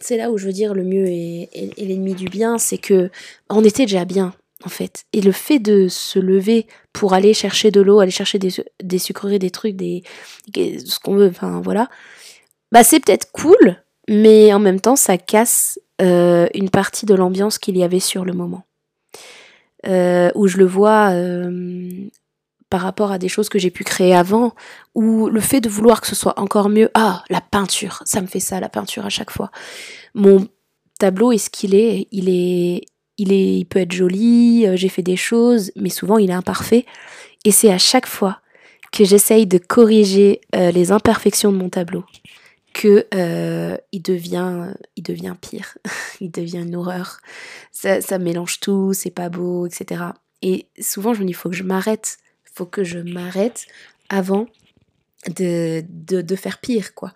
c'est 0.00 0.16
là 0.16 0.30
où 0.30 0.38
je 0.38 0.46
veux 0.46 0.52
dire 0.52 0.74
le 0.74 0.84
mieux 0.84 1.06
est, 1.06 1.48
l'ennemi 1.78 2.14
du 2.14 2.26
bien, 2.26 2.58
c'est 2.58 2.78
que 2.78 3.10
on 3.48 3.64
était 3.64 3.86
déjà 3.86 4.04
bien 4.04 4.34
en 4.64 4.68
fait. 4.68 5.04
Et 5.12 5.20
le 5.20 5.32
fait 5.32 5.58
de 5.58 5.88
se 5.88 6.18
lever 6.18 6.66
pour 6.92 7.12
aller 7.12 7.34
chercher 7.34 7.70
de 7.70 7.80
l'eau, 7.80 8.00
aller 8.00 8.10
chercher 8.10 8.38
des, 8.38 8.98
sucreries, 8.98 9.38
des 9.38 9.50
trucs, 9.50 9.76
des, 9.76 10.02
ce 10.54 10.98
qu'on 10.98 11.16
veut, 11.16 11.28
enfin 11.28 11.60
voilà, 11.62 11.88
bah 12.72 12.82
c'est 12.82 13.00
peut-être 13.00 13.30
cool, 13.32 13.82
mais 14.08 14.52
en 14.52 14.58
même 14.58 14.80
temps 14.80 14.96
ça 14.96 15.18
casse 15.18 15.78
euh, 16.02 16.48
une 16.54 16.70
partie 16.70 17.06
de 17.06 17.14
l'ambiance 17.14 17.58
qu'il 17.58 17.76
y 17.76 17.84
avait 17.84 18.00
sur 18.00 18.24
le 18.24 18.32
moment. 18.32 18.64
Euh, 19.86 20.30
où 20.34 20.46
je 20.46 20.56
le 20.56 20.64
vois 20.64 21.10
euh, 21.12 22.08
par 22.70 22.80
rapport 22.80 23.12
à 23.12 23.18
des 23.18 23.28
choses 23.28 23.48
que 23.48 23.58
j'ai 23.58 23.70
pu 23.70 23.84
créer 23.84 24.14
avant, 24.14 24.54
ou 24.94 25.28
le 25.28 25.40
fait 25.40 25.60
de 25.60 25.68
vouloir 25.68 26.00
que 26.00 26.06
ce 26.06 26.14
soit 26.14 26.38
encore 26.38 26.68
mieux. 26.68 26.90
Ah, 26.94 27.22
la 27.30 27.40
peinture, 27.40 28.02
ça 28.04 28.20
me 28.20 28.26
fait 28.26 28.40
ça, 28.40 28.60
la 28.60 28.68
peinture 28.68 29.06
à 29.06 29.10
chaque 29.10 29.30
fois. 29.30 29.50
Mon 30.14 30.48
tableau 30.98 31.32
est 31.32 31.38
ce 31.38 31.50
qu'il 31.50 31.74
est, 31.74 32.08
il 32.10 32.28
est, 32.28 32.86
il 33.18 33.32
est, 33.32 33.58
il 33.58 33.64
peut 33.64 33.80
être 33.80 33.92
joli, 33.92 34.66
euh, 34.66 34.76
j'ai 34.76 34.88
fait 34.88 35.02
des 35.02 35.16
choses, 35.16 35.70
mais 35.76 35.90
souvent 35.90 36.18
il 36.18 36.30
est 36.30 36.34
imparfait. 36.34 36.84
Et 37.44 37.50
c'est 37.50 37.70
à 37.70 37.78
chaque 37.78 38.06
fois 38.06 38.40
que 38.92 39.04
j'essaye 39.04 39.46
de 39.46 39.58
corriger 39.58 40.40
euh, 40.54 40.70
les 40.70 40.92
imperfections 40.92 41.52
de 41.52 41.56
mon 41.56 41.68
tableau 41.68 42.04
que 42.72 43.06
euh, 43.14 43.76
il 43.92 44.02
devient 44.02 44.74
il 44.96 45.02
devient 45.02 45.34
pire 45.40 45.78
il 46.20 46.30
devient 46.30 46.58
une 46.58 46.76
horreur 46.76 47.18
ça, 47.72 48.00
ça 48.00 48.18
mélange 48.18 48.60
tout 48.60 48.92
c'est 48.92 49.12
pas 49.12 49.28
beau 49.28 49.66
etc 49.66 50.02
et 50.42 50.66
souvent 50.80 51.14
je 51.14 51.20
me 51.20 51.24
dis 51.24 51.30
il 51.30 51.34
faut 51.34 51.48
que 51.48 51.56
je 51.56 51.62
m'arrête 51.62 52.18
faut 52.54 52.66
que 52.66 52.84
je 52.84 52.98
m'arrête 52.98 53.66
avant 54.08 54.46
de, 55.36 55.82
de, 55.88 56.36
faire 56.36 56.60
pire, 56.60 56.94
quoi. 56.94 57.12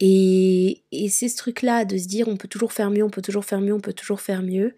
Et, 0.00 0.82
et 0.92 1.08
c'est 1.08 1.28
ce 1.28 1.36
truc-là, 1.36 1.84
de 1.84 1.96
se 1.96 2.06
dire 2.06 2.28
on 2.28 2.36
peut 2.36 2.48
toujours 2.48 2.72
faire 2.72 2.90
mieux, 2.90 3.02
on 3.02 3.10
peut 3.10 3.22
toujours 3.22 3.44
faire 3.44 3.60
mieux, 3.60 3.72
on 3.72 3.80
peut 3.80 3.92
toujours 3.92 4.20
faire 4.20 4.42
mieux. 4.42 4.74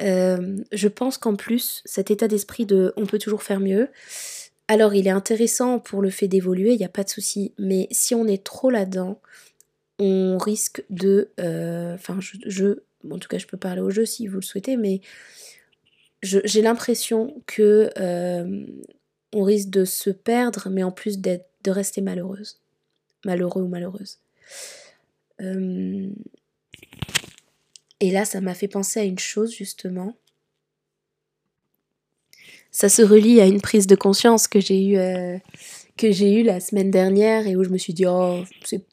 Euh, 0.00 0.58
je 0.72 0.88
pense 0.88 1.18
qu'en 1.18 1.36
plus, 1.36 1.82
cet 1.84 2.10
état 2.10 2.28
d'esprit 2.28 2.66
de 2.66 2.92
on 2.96 3.06
peut 3.06 3.18
toujours 3.18 3.42
faire 3.42 3.60
mieux, 3.60 3.88
alors 4.68 4.94
il 4.94 5.06
est 5.06 5.10
intéressant 5.10 5.78
pour 5.78 6.02
le 6.02 6.10
fait 6.10 6.28
d'évoluer, 6.28 6.72
il 6.72 6.78
n'y 6.78 6.84
a 6.84 6.90
pas 6.90 7.04
de 7.04 7.08
souci, 7.08 7.52
mais 7.58 7.88
si 7.90 8.14
on 8.14 8.26
est 8.26 8.44
trop 8.44 8.70
là-dedans, 8.70 9.20
on 9.98 10.38
risque 10.38 10.82
de... 10.90 11.30
Euh, 11.40 11.94
enfin, 11.94 12.18
je, 12.20 12.78
en 13.10 13.18
tout 13.18 13.28
cas 13.28 13.38
je 13.38 13.46
peux 13.46 13.56
parler 13.56 13.80
au 13.80 13.90
jeu 13.90 14.06
si 14.06 14.26
vous 14.26 14.36
le 14.36 14.42
souhaitez, 14.42 14.76
mais 14.76 15.00
j'ai 16.22 16.62
l'impression 16.62 17.42
que 17.46 17.90
euh, 17.98 18.66
on 19.32 19.42
risque 19.42 19.70
de 19.70 19.84
se 19.84 20.10
perdre, 20.10 20.68
mais 20.70 20.82
en 20.82 20.90
plus 20.90 21.20
de 21.20 21.40
rester 21.66 22.00
malheureuse. 22.00 22.60
Malheureux 23.24 23.62
ou 23.62 23.68
malheureuse. 23.68 24.18
Euh, 25.40 26.08
et 28.00 28.10
là, 28.10 28.24
ça 28.24 28.40
m'a 28.40 28.54
fait 28.54 28.68
penser 28.68 29.00
à 29.00 29.04
une 29.04 29.18
chose, 29.18 29.54
justement. 29.54 30.14
Ça 32.70 32.88
se 32.88 33.02
relie 33.02 33.40
à 33.40 33.46
une 33.46 33.60
prise 33.60 33.86
de 33.86 33.96
conscience 33.96 34.48
que 34.48 34.60
j'ai 34.60 34.86
eue, 34.86 34.98
euh, 34.98 35.38
eue 36.02 36.42
la 36.42 36.60
semaine 36.60 36.90
dernière 36.90 37.46
et 37.46 37.56
où 37.56 37.64
je 37.64 37.68
me 37.68 37.78
suis 37.78 37.92
dit, 37.92 38.06
oh, 38.06 38.42
c'est 38.64 38.84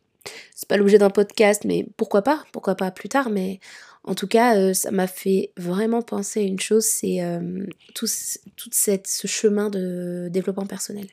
pas 0.68 0.78
l'objet 0.78 0.98
d'un 0.98 1.10
podcast, 1.10 1.64
mais 1.64 1.86
pourquoi 1.96 2.22
pas 2.22 2.44
Pourquoi 2.52 2.76
pas 2.76 2.92
plus 2.92 3.08
tard 3.08 3.30
Mais 3.30 3.60
en 4.08 4.16
tout 4.16 4.28
cas, 4.28 4.58
euh, 4.58 4.74
ça 4.74 4.90
m'a 4.90 5.06
fait 5.06 5.52
vraiment 5.58 6.02
penser 6.02 6.40
à 6.40 6.44
une 6.44 6.62
chose, 6.62 6.86
c'est 6.86 7.22
euh, 7.22 7.68
tout, 7.94 8.08
cette, 8.08 9.06
ce 9.06 9.28
chemin 9.28 9.70
de 9.70 10.30
développement 10.32 10.66
personnel. 10.66 11.08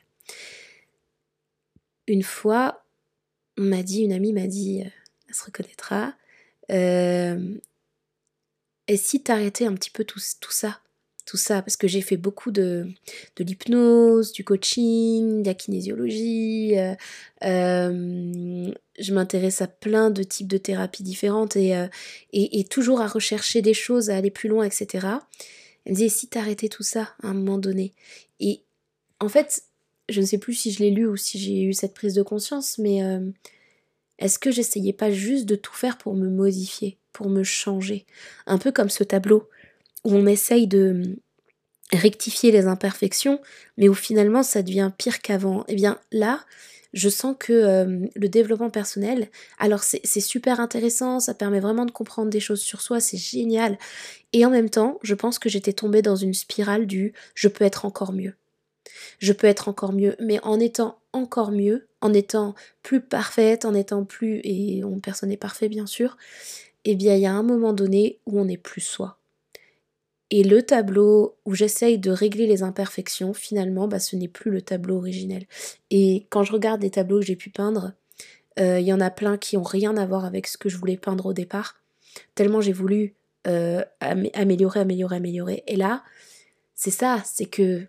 Une 2.07 2.23
fois, 2.23 2.85
on 3.57 3.63
m'a 3.63 3.83
dit, 3.83 4.03
une 4.03 4.13
amie 4.13 4.31
m'a 4.31 4.47
dit, 4.47 4.81
euh, 4.81 4.89
elle 5.27 5.35
se 5.35 5.43
reconnaîtra, 5.43 6.15
et 8.87 8.97
si 8.97 9.21
t'arrêtais 9.21 9.65
un 9.65 9.73
petit 9.73 9.91
peu 9.91 10.05
tout, 10.05 10.21
tout 10.39 10.51
ça? 10.51 10.79
Tout 11.25 11.37
ça, 11.37 11.61
parce 11.61 11.75
que 11.75 11.87
j'ai 11.87 12.01
fait 12.01 12.17
beaucoup 12.17 12.51
de, 12.51 12.87
de 13.35 13.43
l'hypnose, 13.43 14.31
du 14.31 14.43
coaching, 14.43 15.41
de 15.41 15.47
la 15.47 15.55
kinésiologie, 15.55 16.77
euh, 16.77 16.93
euh, 17.43 18.71
je 18.99 19.13
m'intéresse 19.13 19.61
à 19.61 19.67
plein 19.67 20.11
de 20.11 20.21
types 20.21 20.47
de 20.47 20.57
thérapies 20.57 21.03
différentes 21.03 21.57
euh, 21.57 21.87
et, 22.31 22.59
et, 22.59 22.63
toujours 22.63 23.01
à 23.01 23.07
rechercher 23.07 23.61
des 23.63 23.73
choses, 23.73 24.09
à 24.09 24.17
aller 24.17 24.29
plus 24.29 24.49
loin, 24.49 24.65
etc. 24.65 25.07
Elle 25.85 25.93
me 25.93 25.97
disait, 25.97 26.09
si 26.09 26.27
t'arrêtais 26.27 26.69
tout 26.69 26.83
ça 26.83 27.13
à 27.23 27.29
un 27.29 27.33
moment 27.33 27.57
donné. 27.57 27.93
Et 28.39 28.61
en 29.19 29.29
fait, 29.29 29.63
je 30.09 30.21
ne 30.21 30.25
sais 30.25 30.37
plus 30.37 30.53
si 30.53 30.71
je 30.71 30.79
l'ai 30.79 30.91
lu 30.91 31.07
ou 31.07 31.17
si 31.17 31.39
j'ai 31.39 31.63
eu 31.63 31.73
cette 31.73 31.95
prise 31.95 32.13
de 32.13 32.21
conscience, 32.21 32.77
mais 32.77 33.01
est-ce 34.19 34.37
que 34.37 34.51
j'essayais 34.51 34.93
pas 34.93 35.11
juste 35.11 35.45
de 35.45 35.55
tout 35.55 35.73
faire 35.73 35.97
pour 35.97 36.13
me 36.13 36.29
modifier, 36.29 36.97
pour 37.11 37.29
me 37.29 37.43
changer? 37.43 38.05
Un 38.45 38.57
peu 38.57 38.71
comme 38.71 38.89
ce 38.89 39.03
tableau 39.03 39.49
où 40.05 40.13
on 40.13 40.25
essaye 40.25 40.67
de 40.67 41.17
rectifier 41.91 42.51
les 42.51 42.67
imperfections, 42.67 43.41
mais 43.77 43.89
où 43.89 43.93
finalement 43.93 44.43
ça 44.43 44.61
devient 44.61 44.91
pire 44.97 45.21
qu'avant. 45.21 45.61
Et 45.61 45.73
eh 45.73 45.75
bien 45.75 45.99
là, 46.11 46.39
je 46.93 47.09
sens 47.09 47.35
que 47.37 47.51
euh, 47.51 48.07
le 48.15 48.29
développement 48.29 48.69
personnel, 48.69 49.29
alors 49.59 49.83
c'est 49.83 50.21
super 50.21 50.61
intéressant, 50.61 51.19
ça 51.19 51.33
permet 51.33 51.59
vraiment 51.59 51.85
de 51.85 51.91
comprendre 51.91 52.29
des 52.29 52.39
choses 52.39 52.61
sur 52.61 52.81
soi, 52.81 53.01
c'est 53.01 53.17
génial. 53.17 53.77
Et 54.31 54.45
en 54.45 54.49
même 54.49 54.69
temps, 54.69 54.97
je 55.03 55.13
pense 55.13 55.37
que 55.37 55.49
j'étais 55.49 55.73
tombée 55.73 56.01
dans 56.01 56.15
une 56.15 56.33
spirale 56.33 56.87
du 56.87 57.13
je 57.35 57.49
peux 57.49 57.65
être 57.65 57.85
encore 57.85 58.13
mieux. 58.13 58.33
Je 59.19 59.33
peux 59.33 59.47
être 59.47 59.67
encore 59.67 59.91
mieux, 59.91 60.15
mais 60.19 60.39
en 60.43 60.59
étant 60.59 60.99
encore 61.11 61.51
mieux, 61.51 61.87
en 61.99 62.13
étant 62.13 62.55
plus 62.81 63.01
parfaite, 63.01 63.65
en 63.65 63.73
étant 63.73 64.05
plus, 64.05 64.39
et 64.43 64.83
on, 64.85 64.99
personne 64.99 65.29
n'est 65.29 65.37
parfait 65.37 65.67
bien 65.67 65.85
sûr, 65.85 66.17
eh 66.85 66.95
bien 66.95 67.15
il 67.15 67.21
y 67.21 67.25
a 67.25 67.33
un 67.33 67.43
moment 67.43 67.73
donné 67.73 68.19
où 68.25 68.39
on 68.39 68.45
n'est 68.45 68.57
plus 68.57 68.81
soi. 68.81 69.17
Et 70.31 70.43
le 70.43 70.63
tableau 70.63 71.35
où 71.45 71.53
j'essaye 71.53 71.99
de 71.99 72.11
régler 72.11 72.47
les 72.47 72.63
imperfections, 72.63 73.33
finalement, 73.33 73.87
bah, 73.87 73.99
ce 73.99 74.15
n'est 74.15 74.27
plus 74.27 74.51
le 74.51 74.61
tableau 74.61 74.97
originel. 74.97 75.45
Et 75.91 76.25
quand 76.29 76.43
je 76.43 76.51
regarde 76.51 76.81
les 76.81 76.89
tableaux 76.89 77.19
que 77.19 77.25
j'ai 77.25 77.35
pu 77.35 77.49
peindre, 77.49 77.93
euh, 78.59 78.79
il 78.79 78.85
y 78.85 78.93
en 78.93 79.01
a 79.01 79.11
plein 79.11 79.37
qui 79.37 79.57
ont 79.57 79.63
rien 79.63 79.97
à 79.97 80.05
voir 80.05 80.25
avec 80.25 80.47
ce 80.47 80.57
que 80.57 80.69
je 80.69 80.77
voulais 80.77 80.97
peindre 80.97 81.27
au 81.27 81.33
départ. 81.33 81.81
Tellement 82.33 82.61
j'ai 82.61 82.71
voulu 82.73 83.15
euh, 83.47 83.83
améliorer, 84.01 84.79
améliorer, 84.79 85.17
améliorer. 85.17 85.63
Et 85.67 85.75
là, 85.75 86.03
c'est 86.73 86.91
ça, 86.91 87.21
c'est 87.25 87.45
que 87.45 87.85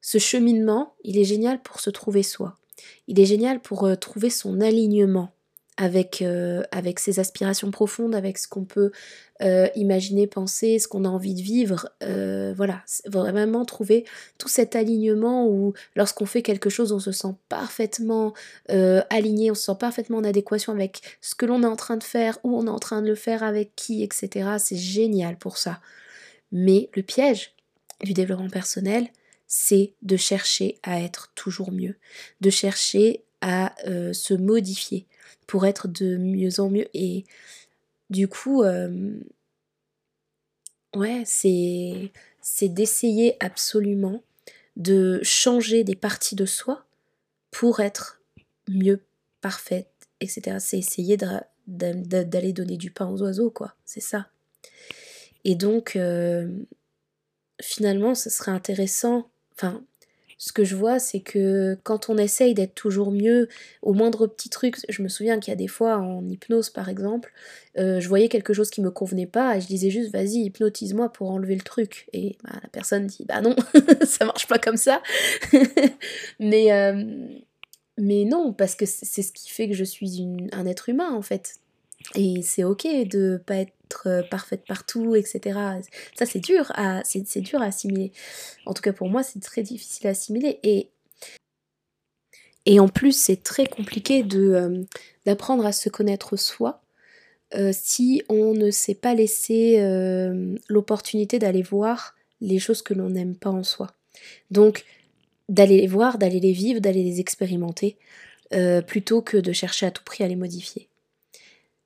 ce 0.00 0.18
cheminement, 0.18 0.94
il 1.04 1.18
est 1.18 1.24
génial 1.24 1.62
pour 1.62 1.80
se 1.80 1.88
trouver 1.88 2.22
soi. 2.22 2.58
Il 3.06 3.20
est 3.20 3.24
génial 3.24 3.60
pour 3.60 3.84
euh, 3.84 3.94
trouver 3.94 4.30
son 4.30 4.60
alignement 4.60 5.32
avec, 5.76 6.22
euh, 6.22 6.62
avec 6.70 7.00
ses 7.00 7.18
aspirations 7.18 7.70
profondes, 7.70 8.14
avec 8.14 8.38
ce 8.38 8.46
qu'on 8.46 8.64
peut 8.64 8.92
euh, 9.40 9.68
imaginer, 9.74 10.26
penser, 10.26 10.78
ce 10.78 10.86
qu'on 10.86 11.04
a 11.04 11.08
envie 11.08 11.34
de 11.34 11.40
vivre. 11.40 11.88
voilà, 12.54 12.82
vraiment 13.06 13.64
trouver 13.64 14.04
tout 14.38 14.48
cet 14.48 14.76
alignement 14.76 15.48
où 15.48 15.72
lorsqu'on 15.96 16.26
fait 16.26 16.42
quelque 16.42 16.70
chose, 16.70 16.92
on 16.92 17.00
se 17.00 17.12
sent 17.12 17.34
parfaitement 17.48 18.34
aligné, 18.68 19.50
on 19.50 19.54
se 19.54 19.64
sent 19.64 19.76
parfaitement 19.80 20.18
en 20.18 20.24
adéquation 20.24 20.72
avec 20.72 21.00
ce 21.20 21.34
que 21.34 21.46
l'on 21.46 21.62
est 21.62 21.66
en 21.66 21.76
train 21.76 21.96
de 21.96 22.04
faire, 22.04 22.38
où 22.44 22.56
on 22.56 22.66
est 22.66 22.70
en 22.70 22.78
train 22.78 23.02
de 23.02 23.08
le 23.08 23.14
faire, 23.14 23.42
avec 23.42 23.74
qui, 23.74 24.02
etc. 24.02 24.56
C'est 24.58 24.76
génial 24.76 25.36
pour 25.36 25.58
ça. 25.58 25.80
Mais 26.52 26.90
le 26.94 27.02
piège 27.02 27.54
du 28.02 28.12
développement 28.12 28.50
personnel, 28.50 29.08
c'est 29.46 29.92
de 30.00 30.16
chercher 30.16 30.78
à 30.82 31.00
être 31.00 31.30
toujours 31.34 31.72
mieux, 31.72 31.96
de 32.40 32.50
chercher 32.50 33.24
à 33.42 33.74
euh, 33.86 34.12
se 34.12 34.32
modifier 34.32 35.06
pour 35.46 35.66
être 35.66 35.88
de 35.88 36.16
mieux 36.16 36.60
en 36.60 36.70
mieux. 36.70 36.88
Et 36.94 37.24
du 38.10 38.28
coup, 38.28 38.62
euh, 38.62 39.14
ouais, 40.94 41.22
c'est, 41.26 42.12
c'est 42.40 42.68
d'essayer 42.68 43.36
absolument 43.40 44.22
de 44.76 45.20
changer 45.22 45.84
des 45.84 45.96
parties 45.96 46.34
de 46.34 46.46
soi 46.46 46.84
pour 47.50 47.80
être 47.80 48.22
mieux, 48.68 49.02
parfaite, 49.40 49.90
etc. 50.20 50.56
C'est 50.60 50.78
essayer 50.78 51.16
d'aller 51.66 52.52
donner 52.52 52.76
du 52.76 52.90
pain 52.90 53.08
aux 53.08 53.22
oiseaux, 53.22 53.50
quoi. 53.50 53.74
C'est 53.84 54.00
ça. 54.00 54.28
Et 55.44 55.54
donc, 55.54 55.96
euh, 55.96 56.48
finalement, 57.60 58.14
ce 58.14 58.30
serait 58.30 58.52
intéressant 58.52 59.28
Enfin, 59.56 59.84
ce 60.42 60.52
que 60.52 60.64
je 60.64 60.74
vois, 60.74 60.98
c'est 60.98 61.20
que 61.20 61.78
quand 61.84 62.08
on 62.08 62.18
essaye 62.18 62.52
d'être 62.52 62.74
toujours 62.74 63.12
mieux, 63.12 63.48
au 63.80 63.92
moindre 63.92 64.26
petit 64.26 64.48
truc, 64.48 64.76
je 64.88 65.00
me 65.00 65.06
souviens 65.06 65.38
qu'il 65.38 65.52
y 65.52 65.54
a 65.54 65.56
des 65.56 65.68
fois 65.68 65.98
en 65.98 66.28
hypnose 66.28 66.68
par 66.68 66.88
exemple, 66.88 67.32
euh, 67.78 68.00
je 68.00 68.08
voyais 68.08 68.28
quelque 68.28 68.52
chose 68.52 68.68
qui 68.68 68.80
me 68.80 68.90
convenait 68.90 69.28
pas 69.28 69.56
et 69.56 69.60
je 69.60 69.68
disais 69.68 69.88
juste 69.88 70.10
vas-y 70.10 70.38
hypnotise-moi 70.46 71.12
pour 71.12 71.30
enlever 71.30 71.54
le 71.54 71.60
truc. 71.60 72.08
Et 72.12 72.38
bah, 72.42 72.58
la 72.60 72.68
personne 72.70 73.06
dit 73.06 73.24
bah 73.24 73.40
non 73.40 73.54
ça 74.04 74.24
marche 74.24 74.48
pas 74.48 74.58
comme 74.58 74.76
ça. 74.76 75.00
Mais 76.40 76.72
euh, 76.72 77.04
mais 77.98 78.24
non 78.24 78.52
parce 78.52 78.74
que 78.74 78.84
c'est 78.84 79.22
ce 79.22 79.30
qui 79.30 79.48
fait 79.48 79.68
que 79.68 79.74
je 79.74 79.84
suis 79.84 80.26
un 80.50 80.66
être 80.66 80.88
humain 80.88 81.12
en 81.12 81.22
fait 81.22 81.60
et 82.14 82.42
c'est 82.42 82.64
ok 82.64 82.86
de 83.06 83.40
pas 83.44 83.56
être 83.56 84.06
euh, 84.06 84.22
parfaite 84.22 84.64
partout, 84.66 85.14
etc. 85.14 85.58
Ça, 86.14 86.26
c'est 86.26 86.40
dur 86.40 86.70
à, 86.74 87.02
assimiler. 87.60 88.12
En 88.66 88.74
tout 88.74 88.82
cas, 88.82 88.92
pour 88.92 89.08
moi, 89.08 89.22
c'est 89.22 89.40
très 89.40 89.62
difficile 89.62 90.06
à 90.06 90.10
assimiler. 90.10 90.58
Et, 90.62 90.88
et 92.66 92.80
en 92.80 92.88
plus, 92.88 93.12
c'est 93.12 93.42
très 93.42 93.66
compliqué 93.66 94.22
de, 94.22 94.40
euh, 94.40 94.82
d'apprendre 95.26 95.66
à 95.66 95.72
se 95.72 95.88
connaître 95.88 96.36
soi 96.36 96.82
euh, 97.54 97.70
si 97.74 98.22
on 98.28 98.54
ne 98.54 98.70
s'est 98.70 98.94
pas 98.94 99.14
laissé 99.14 99.78
l'opportunité 100.68 101.38
d'aller 101.38 101.62
voir 101.62 102.14
les 102.40 102.58
choses 102.58 102.82
que 102.82 102.94
l'on 102.94 103.10
n'aime 103.10 103.36
pas 103.36 103.50
en 103.50 103.62
soi. 103.62 103.88
Donc, 104.50 104.84
d'aller 105.48 105.80
les 105.80 105.86
voir, 105.86 106.18
d'aller 106.18 106.40
les 106.40 106.52
vivre, 106.52 106.80
d'aller 106.80 107.02
les 107.02 107.20
expérimenter, 107.20 107.96
plutôt 108.86 109.22
que 109.22 109.36
de 109.36 109.52
chercher 109.52 109.86
à 109.86 109.90
tout 109.90 110.04
prix 110.04 110.24
à 110.24 110.28
les 110.28 110.36
modifier. 110.36 110.88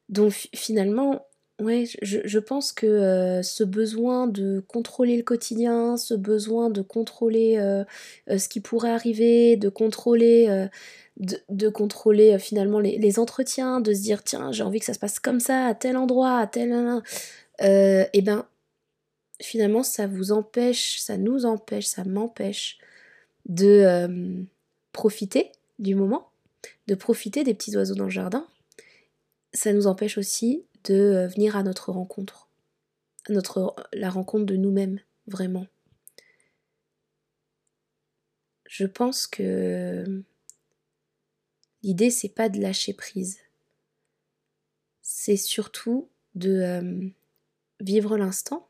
Donc 0.08 0.48
finalement, 0.54 1.26
Ouais, 1.58 1.86
je, 2.02 2.38
pense 2.38 2.70
que 2.70 2.86
euh, 2.86 3.42
ce 3.42 3.64
besoin 3.64 4.26
de 4.26 4.60
contrôler 4.68 5.16
le 5.16 5.22
quotidien, 5.22 5.96
ce 5.96 6.12
besoin 6.12 6.68
de 6.68 6.82
contrôler 6.82 7.56
euh, 7.56 7.82
euh, 8.28 8.36
ce 8.36 8.50
qui 8.50 8.60
pourrait 8.60 8.90
arriver, 8.90 9.56
de 9.56 9.70
contrôler, 9.70 10.68
de, 11.16 11.68
contrôler 11.70 12.38
finalement 12.38 12.78
les, 12.78 13.18
entretiens, 13.18 13.80
de 13.80 13.94
se 13.94 14.02
dire 14.02 14.22
tiens 14.22 14.52
j'ai 14.52 14.64
envie 14.64 14.80
que 14.80 14.84
ça 14.84 14.92
se 14.92 14.98
passe 14.98 15.18
comme 15.18 15.40
ça, 15.40 15.64
à 15.64 15.74
tel 15.74 15.96
endroit, 15.96 16.38
à 16.40 16.46
tel... 16.46 16.72
et 17.60 18.08
eh 18.12 18.20
ben 18.20 18.46
finalement 19.40 19.82
ça 19.82 20.06
vous 20.06 20.32
empêche, 20.32 20.98
ça 21.00 21.16
nous 21.16 21.46
empêche, 21.46 21.86
ça 21.86 22.04
m'empêche 22.04 22.78
de 23.46 24.46
profiter 24.92 25.52
du 25.78 25.94
moment, 25.94 26.28
de 26.86 26.94
profiter 26.94 27.44
des 27.44 27.54
petits 27.54 27.74
oiseaux 27.76 27.94
dans 27.94 28.04
le 28.04 28.10
jardin. 28.10 28.46
Ça 29.56 29.72
nous 29.72 29.86
empêche 29.86 30.18
aussi 30.18 30.66
de 30.84 30.94
euh, 30.94 31.26
venir 31.28 31.56
à 31.56 31.62
notre 31.62 31.90
rencontre, 31.90 32.50
à 33.26 33.32
notre, 33.32 33.74
la 33.94 34.10
rencontre 34.10 34.44
de 34.44 34.54
nous-mêmes, 34.54 35.00
vraiment. 35.28 35.66
Je 38.68 38.84
pense 38.84 39.26
que 39.26 40.22
l'idée, 41.82 42.10
c'est 42.10 42.28
pas 42.28 42.50
de 42.50 42.60
lâcher 42.60 42.92
prise. 42.92 43.38
C'est 45.00 45.38
surtout 45.38 46.10
de 46.34 46.50
euh, 46.50 47.08
vivre 47.80 48.18
l'instant, 48.18 48.68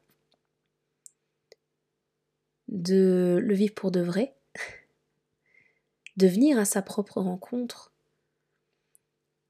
de 2.69 3.41
le 3.43 3.55
vivre 3.57 3.75
pour 3.75 3.91
de 3.91 4.03
vrai, 4.03 4.37
de 6.17 6.29
venir 6.29 6.61
à 6.61 6.65
sa 6.65 6.81
propre 6.81 7.21
rencontre 7.21 7.93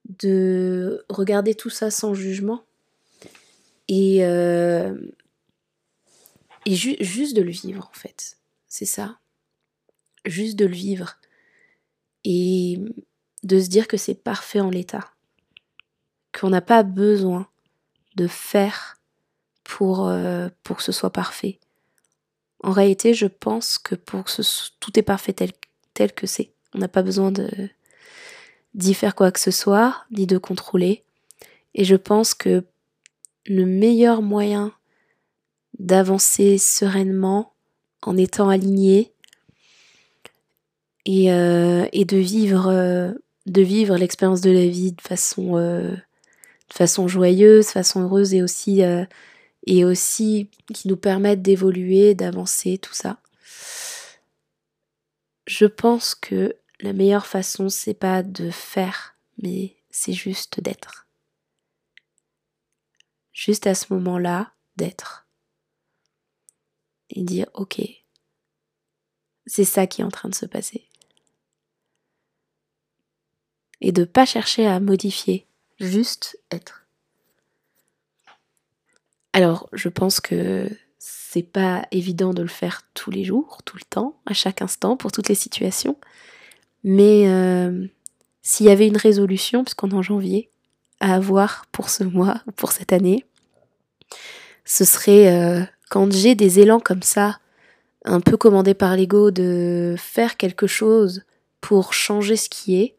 de 0.09 1.05
regarder 1.09 1.55
tout 1.55 1.71
ça 1.71 1.91
sans 1.91 2.15
jugement 2.15 2.65
et, 3.89 4.25
euh, 4.25 4.95
et 6.65 6.75
juste 6.75 7.37
de 7.37 7.43
le 7.43 7.51
vivre 7.51 7.89
en 7.91 7.99
fait. 7.99 8.39
C'est 8.69 8.87
ça. 8.87 9.19
Juste 10.25 10.57
de 10.57 10.67
le 10.67 10.75
vivre 10.75 11.19
et 12.25 12.79
de 13.45 13.61
se 13.61 13.69
dire 13.69 13.87
que 13.87 13.97
c'est 13.97 14.15
parfait 14.15 14.61
en 14.61 14.71
l'état. 14.71 15.13
Qu'on 16.33 16.51
n'a 16.51 16.61
pas 16.61 16.83
besoin 16.83 17.49
de 18.17 18.27
faire 18.27 18.97
pour, 19.63 20.09
euh, 20.09 20.49
pour 20.63 20.79
que 20.79 20.83
ce 20.83 20.93
soit 20.93 21.13
parfait. 21.13 21.61
En 22.63 22.73
réalité, 22.73 23.15
je 23.15 23.27
pense 23.27 23.79
que 23.79 23.95
pour 23.95 24.25
que 24.25 24.43
tout 24.81 24.99
est 24.99 25.03
parfait 25.03 25.33
tel, 25.33 25.53
tel 25.95 26.13
que 26.13 26.27
c'est. 26.27 26.53
On 26.75 26.79
n'a 26.79 26.89
pas 26.89 27.03
besoin 27.03 27.31
de, 27.31 27.49
d'y 28.77 28.95
faire 28.95 29.15
quoi 29.15 29.33
que 29.33 29.41
ce 29.41 29.51
soit, 29.51 30.05
ni 30.11 30.27
de 30.27 30.39
contrôler. 30.39 31.03
Et 31.75 31.85
je 31.85 31.97
pense 31.97 32.35
que 32.35 32.65
le 33.47 33.65
meilleur 33.65 34.23
moyen 34.23 34.73
d'avancer 35.79 36.59
sereinement 36.59 37.53
en 38.03 38.17
étant 38.17 38.49
aligné 38.49 39.13
et, 41.05 41.33
euh, 41.33 41.87
et 41.93 42.05
de 42.05 42.17
vivre 42.17 42.69
euh, 42.69 43.13
de 43.47 43.63
vivre 43.63 43.97
l'expérience 43.97 44.41
de 44.41 44.51
la 44.51 44.67
vie 44.67 44.93
de 44.93 45.01
façon 45.01 45.57
euh, 45.57 45.95
joyeuse, 47.07 47.67
de 47.67 47.71
façon 47.71 48.03
heureuse 48.03 48.35
et 48.35 48.43
aussi 48.43 48.83
et 49.67 49.85
aussi 49.85 50.49
qui 50.75 50.89
nous 50.89 50.97
permettent 50.97 51.43
d'évoluer, 51.43 52.15
d'avancer, 52.15 52.79
tout 52.79 52.95
ça. 52.95 53.19
Je 55.47 55.67
pense 55.67 56.17
que 56.17 56.57
la 56.81 56.93
meilleure 56.93 57.27
façon, 57.27 57.69
c'est 57.69 57.95
pas 57.95 58.23
de 58.23 58.51
faire, 58.51 59.17
mais 59.43 59.77
c'est 59.91 60.13
juste 60.13 60.61
d'être. 60.61 61.07
Juste 63.33 63.67
à 63.67 63.75
ce 63.75 63.93
moment-là, 63.95 64.53
d'être. 64.77 65.27
Et 67.11 67.23
dire, 67.23 67.47
ok, 67.55 67.81
c'est 69.47 69.65
ça 69.65 69.87
qui 69.87 70.01
est 70.01 70.05
en 70.05 70.11
train 70.11 70.29
de 70.29 70.35
se 70.35 70.47
passer. 70.47 70.89
Et 73.81 73.93
de 73.93 74.05
pas 74.05 74.27
chercher 74.27 74.67
à 74.67 74.81
modifier, 74.81 75.47
juste 75.79 76.39
être. 76.51 76.87
Alors, 79.33 79.69
je 79.73 79.89
pense 79.89 80.21
que 80.21 80.69
c'est 80.99 81.43
pas 81.43 81.87
évident 81.91 82.33
de 82.33 82.43
le 82.43 82.49
faire 82.49 82.83
tous 82.95 83.11
les 83.11 83.23
jours, 83.23 83.63
tout 83.65 83.77
le 83.77 83.85
temps, 83.85 84.19
à 84.25 84.33
chaque 84.33 84.63
instant, 84.63 84.97
pour 84.97 85.13
toutes 85.13 85.29
les 85.29 85.35
situations. 85.35 85.99
Mais 86.89 87.25
euh, 87.27 87.85
s'il 88.43 88.67
y 88.67 88.71
avait 88.71 88.87
une 88.87 88.97
résolution, 88.97 89.65
puisqu'on 89.65 89.91
est 89.91 89.95
en 89.95 90.03
janvier, 90.03 90.49
à 91.01 91.15
avoir 91.15 91.67
pour 91.73 91.91
ce 91.91 92.05
mois 92.05 92.41
ou 92.47 92.53
pour 92.53 92.71
cette 92.71 92.93
année, 92.93 93.25
ce 94.65 94.85
serait 94.85 95.35
euh, 95.35 95.65
quand 95.91 96.13
j'ai 96.13 96.37
des 96.37 96.61
élans 96.61 96.79
comme 96.79 97.03
ça 97.03 97.41
un 98.05 98.21
peu 98.21 98.37
commandé 98.37 98.73
par 98.73 98.95
l'ego 98.95 99.33
de 99.33 99.97
faire 99.99 100.37
quelque 100.37 100.69
chose 100.69 101.25
pour 101.61 101.93
changer 101.93 102.37
ce 102.37 102.49
qui 102.49 102.77
est, 102.77 102.95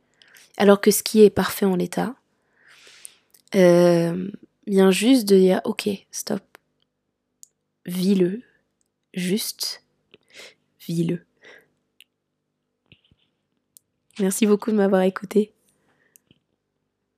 alors 0.58 0.82
que 0.82 0.92
ce 0.92 1.02
qui 1.02 1.24
est 1.24 1.30
parfait 1.30 1.66
en 1.66 1.78
l'état. 1.78 2.14
Euh, 3.56 4.30
bien 4.66 4.92
juste 4.92 5.26
de 5.30 5.38
dire 5.38 5.62
ok, 5.64 5.88
stop, 6.12 6.44
vis-le, 7.86 8.42
juste, 9.14 9.82
vis-le. 10.86 11.27
Merci 14.20 14.46
beaucoup 14.48 14.72
de 14.72 14.76
m'avoir 14.78 15.02
écouté. 15.04 15.54